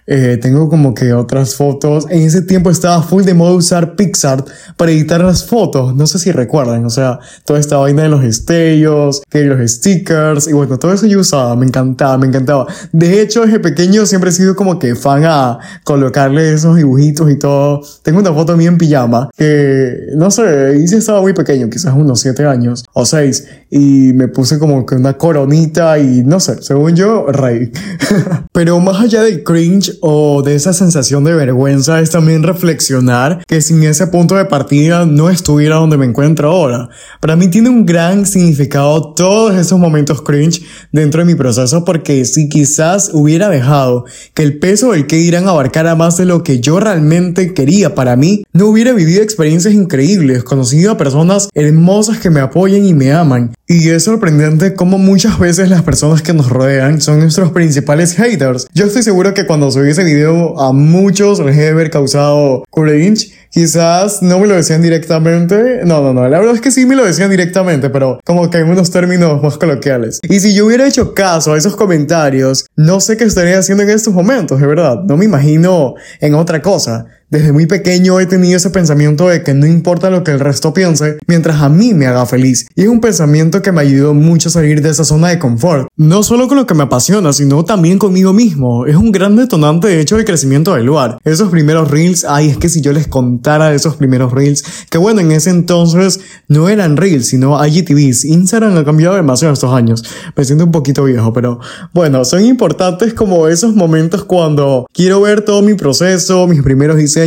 eh, 0.06 0.38
tengo 0.40 0.68
como 0.68 0.94
que 0.94 1.12
otras 1.12 1.54
fotos. 1.54 2.06
En 2.10 2.22
ese 2.22 2.42
tiempo 2.42 2.70
estaba 2.70 3.02
full 3.02 3.24
de 3.24 3.34
modo 3.34 3.54
usar 3.54 3.96
Pixar 3.96 4.44
para 4.76 4.90
editar 4.90 5.22
las 5.22 5.46
fotos. 5.46 5.94
No 5.94 6.06
sé 6.06 6.18
si 6.18 6.32
recuerdan, 6.32 6.84
o 6.84 6.90
sea, 6.90 7.20
toda 7.44 7.58
esta 7.58 7.76
vaina 7.76 8.02
de 8.02 8.08
los 8.08 8.24
estellos, 8.24 9.22
que 9.30 9.44
los 9.44 9.70
stickers, 9.70 10.48
y 10.48 10.52
bueno, 10.52 10.78
todo 10.78 10.92
eso 10.92 11.06
yo 11.06 11.20
usaba, 11.20 11.56
me 11.56 11.66
encantaba, 11.66 12.18
me 12.18 12.26
encantaba. 12.26 12.66
De 12.92 13.20
hecho, 13.20 13.42
desde 13.42 13.60
pequeño 13.60 14.06
siempre 14.06 14.30
he 14.30 14.32
sido 14.32 14.54
como 14.56 14.78
que 14.78 14.94
fan 14.94 15.23
a 15.24 15.58
colocarle 15.84 16.52
esos 16.52 16.76
dibujitos 16.76 17.30
y 17.30 17.38
todo. 17.38 17.82
Tengo 18.02 18.20
una 18.20 18.32
foto 18.32 18.56
mía 18.56 18.68
en 18.68 18.78
pijama 18.78 19.30
que, 19.36 20.08
no 20.16 20.30
sé, 20.30 20.78
hice 20.82 20.98
estaba 20.98 21.20
muy 21.20 21.32
pequeño, 21.32 21.68
quizás 21.70 21.94
unos 21.94 22.20
7 22.20 22.46
años 22.46 22.84
o 22.92 23.04
6, 23.04 23.46
y 23.70 24.12
me 24.14 24.28
puse 24.28 24.58
como 24.58 24.86
que 24.86 24.94
una 24.94 25.14
coronita 25.14 25.98
y 25.98 26.22
no 26.22 26.40
sé, 26.40 26.62
según 26.62 26.94
yo, 26.94 27.26
rey. 27.26 27.72
Pero 28.52 28.78
más 28.80 29.00
allá 29.00 29.22
del 29.22 29.42
cringe, 29.42 29.98
o 30.00 30.42
de 30.42 30.54
esa 30.54 30.72
sensación 30.72 31.24
de 31.24 31.34
vergüenza 31.34 32.00
es 32.00 32.10
también 32.10 32.42
reflexionar 32.42 33.44
que 33.46 33.60
sin 33.60 33.82
ese 33.82 34.06
punto 34.06 34.36
de 34.36 34.44
partida 34.44 35.06
no 35.06 35.30
estuviera 35.30 35.76
donde 35.76 35.96
me 35.96 36.06
encuentro 36.06 36.50
ahora. 36.50 36.88
Para 37.20 37.36
mí 37.36 37.48
tiene 37.48 37.68
un 37.68 37.86
gran 37.86 38.26
significado 38.26 39.14
todos 39.14 39.54
esos 39.56 39.78
momentos 39.78 40.22
cringe 40.22 40.62
dentro 40.92 41.20
de 41.20 41.26
mi 41.26 41.34
proceso 41.34 41.84
porque 41.84 42.24
si 42.24 42.48
quizás 42.48 43.10
hubiera 43.12 43.48
dejado 43.48 44.04
que 44.34 44.42
el 44.42 44.58
peso 44.58 44.92
del 44.92 45.03
que 45.06 45.18
irán 45.18 45.48
abarcara 45.48 45.94
más 45.94 46.16
de 46.16 46.24
lo 46.24 46.42
que 46.42 46.60
yo 46.60 46.80
realmente 46.80 47.54
quería 47.54 47.94
para 47.94 48.16
mí, 48.16 48.44
no 48.52 48.66
hubiera 48.66 48.92
vivido 48.92 49.22
experiencias 49.22 49.74
increíbles, 49.74 50.44
conocido 50.44 50.92
a 50.92 50.96
personas 50.96 51.48
hermosas 51.54 52.18
que 52.18 52.30
me 52.30 52.40
apoyen 52.40 52.84
y 52.84 52.94
me 52.94 53.12
aman. 53.12 53.54
Y 53.66 53.88
es 53.88 54.04
sorprendente 54.04 54.74
cómo 54.74 54.98
muchas 54.98 55.38
veces 55.38 55.70
las 55.70 55.82
personas 55.82 56.20
que 56.20 56.34
nos 56.34 56.50
rodean 56.50 57.00
son 57.00 57.20
nuestros 57.20 57.50
principales 57.52 58.14
haters. 58.14 58.66
Yo 58.74 58.84
estoy 58.84 59.02
seguro 59.02 59.32
que 59.32 59.46
cuando 59.46 59.70
subí 59.70 59.90
ese 59.90 60.04
video 60.04 60.60
a 60.60 60.72
muchos 60.72 61.40
les 61.40 61.56
debe 61.56 61.70
haber 61.70 61.90
causado 61.90 62.64
cringe. 62.70 63.32
Quizás 63.54 64.20
no 64.20 64.40
me 64.40 64.48
lo 64.48 64.56
decían 64.56 64.82
directamente. 64.82 65.82
No, 65.84 66.02
no, 66.02 66.12
no. 66.12 66.28
La 66.28 66.40
verdad 66.40 66.56
es 66.56 66.60
que 66.60 66.72
sí 66.72 66.86
me 66.86 66.96
lo 66.96 67.04
decían 67.04 67.30
directamente, 67.30 67.88
pero 67.88 68.18
como 68.24 68.50
que 68.50 68.58
en 68.58 68.68
unos 68.68 68.90
términos 68.90 69.40
más 69.40 69.58
coloquiales. 69.58 70.18
Y 70.28 70.40
si 70.40 70.56
yo 70.56 70.66
hubiera 70.66 70.88
hecho 70.88 71.14
caso 71.14 71.52
a 71.52 71.56
esos 71.56 71.76
comentarios, 71.76 72.66
no 72.74 72.98
sé 72.98 73.16
qué 73.16 73.22
estaría 73.22 73.56
haciendo 73.56 73.84
en 73.84 73.90
estos 73.90 74.12
momentos, 74.12 74.60
de 74.60 74.66
verdad. 74.66 75.04
No 75.04 75.16
me 75.16 75.26
imagino 75.26 75.94
en 76.18 76.34
otra 76.34 76.60
cosa. 76.62 77.06
Desde 77.34 77.50
muy 77.50 77.66
pequeño 77.66 78.20
he 78.20 78.26
tenido 78.26 78.58
ese 78.58 78.70
pensamiento 78.70 79.26
de 79.26 79.42
que 79.42 79.54
no 79.54 79.66
importa 79.66 80.08
lo 80.08 80.22
que 80.22 80.30
el 80.30 80.38
resto 80.38 80.72
piense, 80.72 81.18
mientras 81.26 81.62
a 81.62 81.68
mí 81.68 81.92
me 81.92 82.06
haga 82.06 82.26
feliz. 82.26 82.68
Y 82.76 82.82
es 82.82 82.88
un 82.88 83.00
pensamiento 83.00 83.60
que 83.60 83.72
me 83.72 83.80
ayudó 83.80 84.14
mucho 84.14 84.48
a 84.48 84.52
salir 84.52 84.80
de 84.80 84.90
esa 84.90 85.02
zona 85.02 85.30
de 85.30 85.40
confort. 85.40 85.88
No 85.96 86.22
solo 86.22 86.46
con 86.46 86.58
lo 86.58 86.64
que 86.64 86.74
me 86.74 86.84
apasiona, 86.84 87.32
sino 87.32 87.64
también 87.64 87.98
conmigo 87.98 88.32
mismo. 88.32 88.86
Es 88.86 88.94
un 88.94 89.10
gran 89.10 89.34
detonante 89.34 89.88
de 89.88 90.00
hecho 90.00 90.14
del 90.14 90.24
crecimiento 90.24 90.76
del 90.76 90.86
lugar. 90.86 91.18
Esos 91.24 91.50
primeros 91.50 91.90
reels, 91.90 92.24
ay, 92.24 92.50
es 92.50 92.56
que 92.56 92.68
si 92.68 92.80
yo 92.80 92.92
les 92.92 93.08
contara 93.08 93.74
esos 93.74 93.96
primeros 93.96 94.30
reels, 94.30 94.62
que 94.88 94.98
bueno, 94.98 95.20
en 95.20 95.32
ese 95.32 95.50
entonces 95.50 96.20
no 96.46 96.68
eran 96.68 96.96
reels, 96.96 97.26
sino 97.26 97.58
IGTVs. 97.66 98.26
Instagram 98.26 98.76
ha 98.76 98.84
cambiado 98.84 99.16
demasiado 99.16 99.54
estos 99.54 99.72
años. 99.72 100.04
Me 100.36 100.44
siento 100.44 100.66
un 100.66 100.70
poquito 100.70 101.02
viejo, 101.02 101.32
pero 101.32 101.58
bueno, 101.92 102.24
son 102.24 102.44
importantes 102.44 103.12
como 103.12 103.48
esos 103.48 103.74
momentos 103.74 104.22
cuando 104.22 104.86
quiero 104.92 105.20
ver 105.20 105.40
todo 105.40 105.62
mi 105.62 105.74
proceso, 105.74 106.46
mis 106.46 106.62
primeros 106.62 106.96
diseños, 106.96 107.23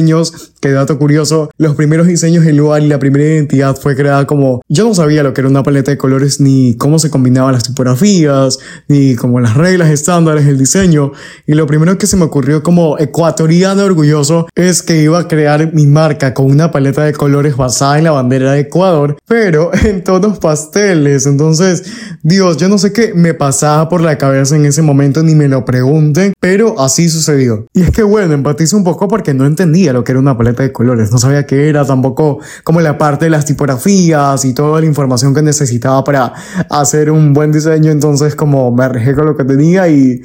que 0.60 0.72
dato 0.72 0.98
curioso, 0.98 1.50
los 1.58 1.76
primeros 1.76 2.08
diseños 2.08 2.46
en 2.46 2.58
lugar 2.58 2.82
y 2.82 2.88
la 2.88 3.00
primera 3.00 3.26
identidad 3.26 3.76
fue 3.76 3.96
creada 3.96 4.26
como 4.26 4.62
yo 4.68 4.86
no 4.86 4.94
sabía 4.94 5.24
lo 5.24 5.34
que 5.34 5.42
era 5.42 5.50
una 5.50 5.64
paleta 5.64 5.92
de 5.92 5.98
colores 5.98 6.40
ni 6.40 6.76
cómo 6.76 7.00
se 7.00 7.10
combinaban 7.10 7.54
las 7.54 7.64
tipografías 7.64 8.60
ni 8.88 9.16
como 9.16 9.40
las 9.40 9.56
reglas 9.56 9.90
estándares 9.90 10.46
del 10.46 10.58
diseño 10.58 11.12
y 11.46 11.54
lo 11.54 11.68
primero 11.68 11.98
que 11.98 12.08
se 12.08 12.18
me 12.18 12.26
ocurrió 12.26 12.64
como 12.64 12.98
ecuatoriano 12.98 13.84
orgulloso 13.84 14.48
es 14.56 14.82
que 14.82 15.02
iba 15.02 15.20
a 15.20 15.28
crear 15.28 15.74
mi 15.74 15.86
marca 15.86 16.34
con 16.34 16.46
una 16.46 16.72
paleta 16.72 17.04
de 17.04 17.14
colores 17.14 17.56
basada 17.56 17.98
en 17.98 18.06
la 18.06 18.12
bandera 18.12 18.54
de 18.54 18.62
Ecuador 18.62 19.18
pero 19.28 19.72
en 19.86 20.04
tonos 20.04 20.40
pasteles. 20.40 21.26
Entonces 21.26 21.84
Dios 22.24 22.58
yo 22.58 22.70
no 22.70 22.78
sé 22.78 22.94
qué 22.94 23.14
me 23.14 23.34
pasaba 23.34 23.90
por 23.90 24.02
la 24.02 24.18
cabeza 24.18 24.56
en 24.56 24.66
ese 24.66 24.82
momento 24.82 25.24
ni 25.24 25.36
me 25.36 25.48
lo 25.48 25.66
pregunten 25.66 26.34
pero 26.40 26.80
así 26.80 27.10
sucedió. 27.10 27.68
Y 27.74 27.82
es 27.82 27.92
que 27.92 28.04
bueno 28.04 28.34
empatizo 28.34 28.78
un 28.78 28.84
poco 28.84 29.08
porque 29.08 29.34
no 29.34 29.46
lo 29.86 30.04
que 30.04 30.12
era 30.12 30.20
una 30.20 30.38
paleta 30.38 30.64
de 30.64 30.72
colores, 30.72 31.12
no 31.12 31.18
sabía 31.18 31.46
qué 31.46 31.70
era 31.70 31.86
tampoco 31.86 32.40
como 32.64 32.82
la 32.82 32.98
parte 32.98 33.26
de 33.26 33.32
las 33.32 33.46
tipografías 33.46 34.44
y 34.46 34.54
toda 34.54 34.80
la 34.80 34.86
información 34.86 35.34
que 35.34 35.42
necesitaba 35.42 36.04
para 36.04 36.34
hacer 36.70 37.12
un 37.12 37.34
buen 37.34 37.52
diseño, 37.52 37.92
entonces 37.92 38.36
como 38.36 38.72
me 38.72 38.86
arriesgué 38.86 39.16
con 39.16 39.26
lo 39.26 39.38
que 39.38 39.44
tenía 39.44 39.88
y 39.88 40.22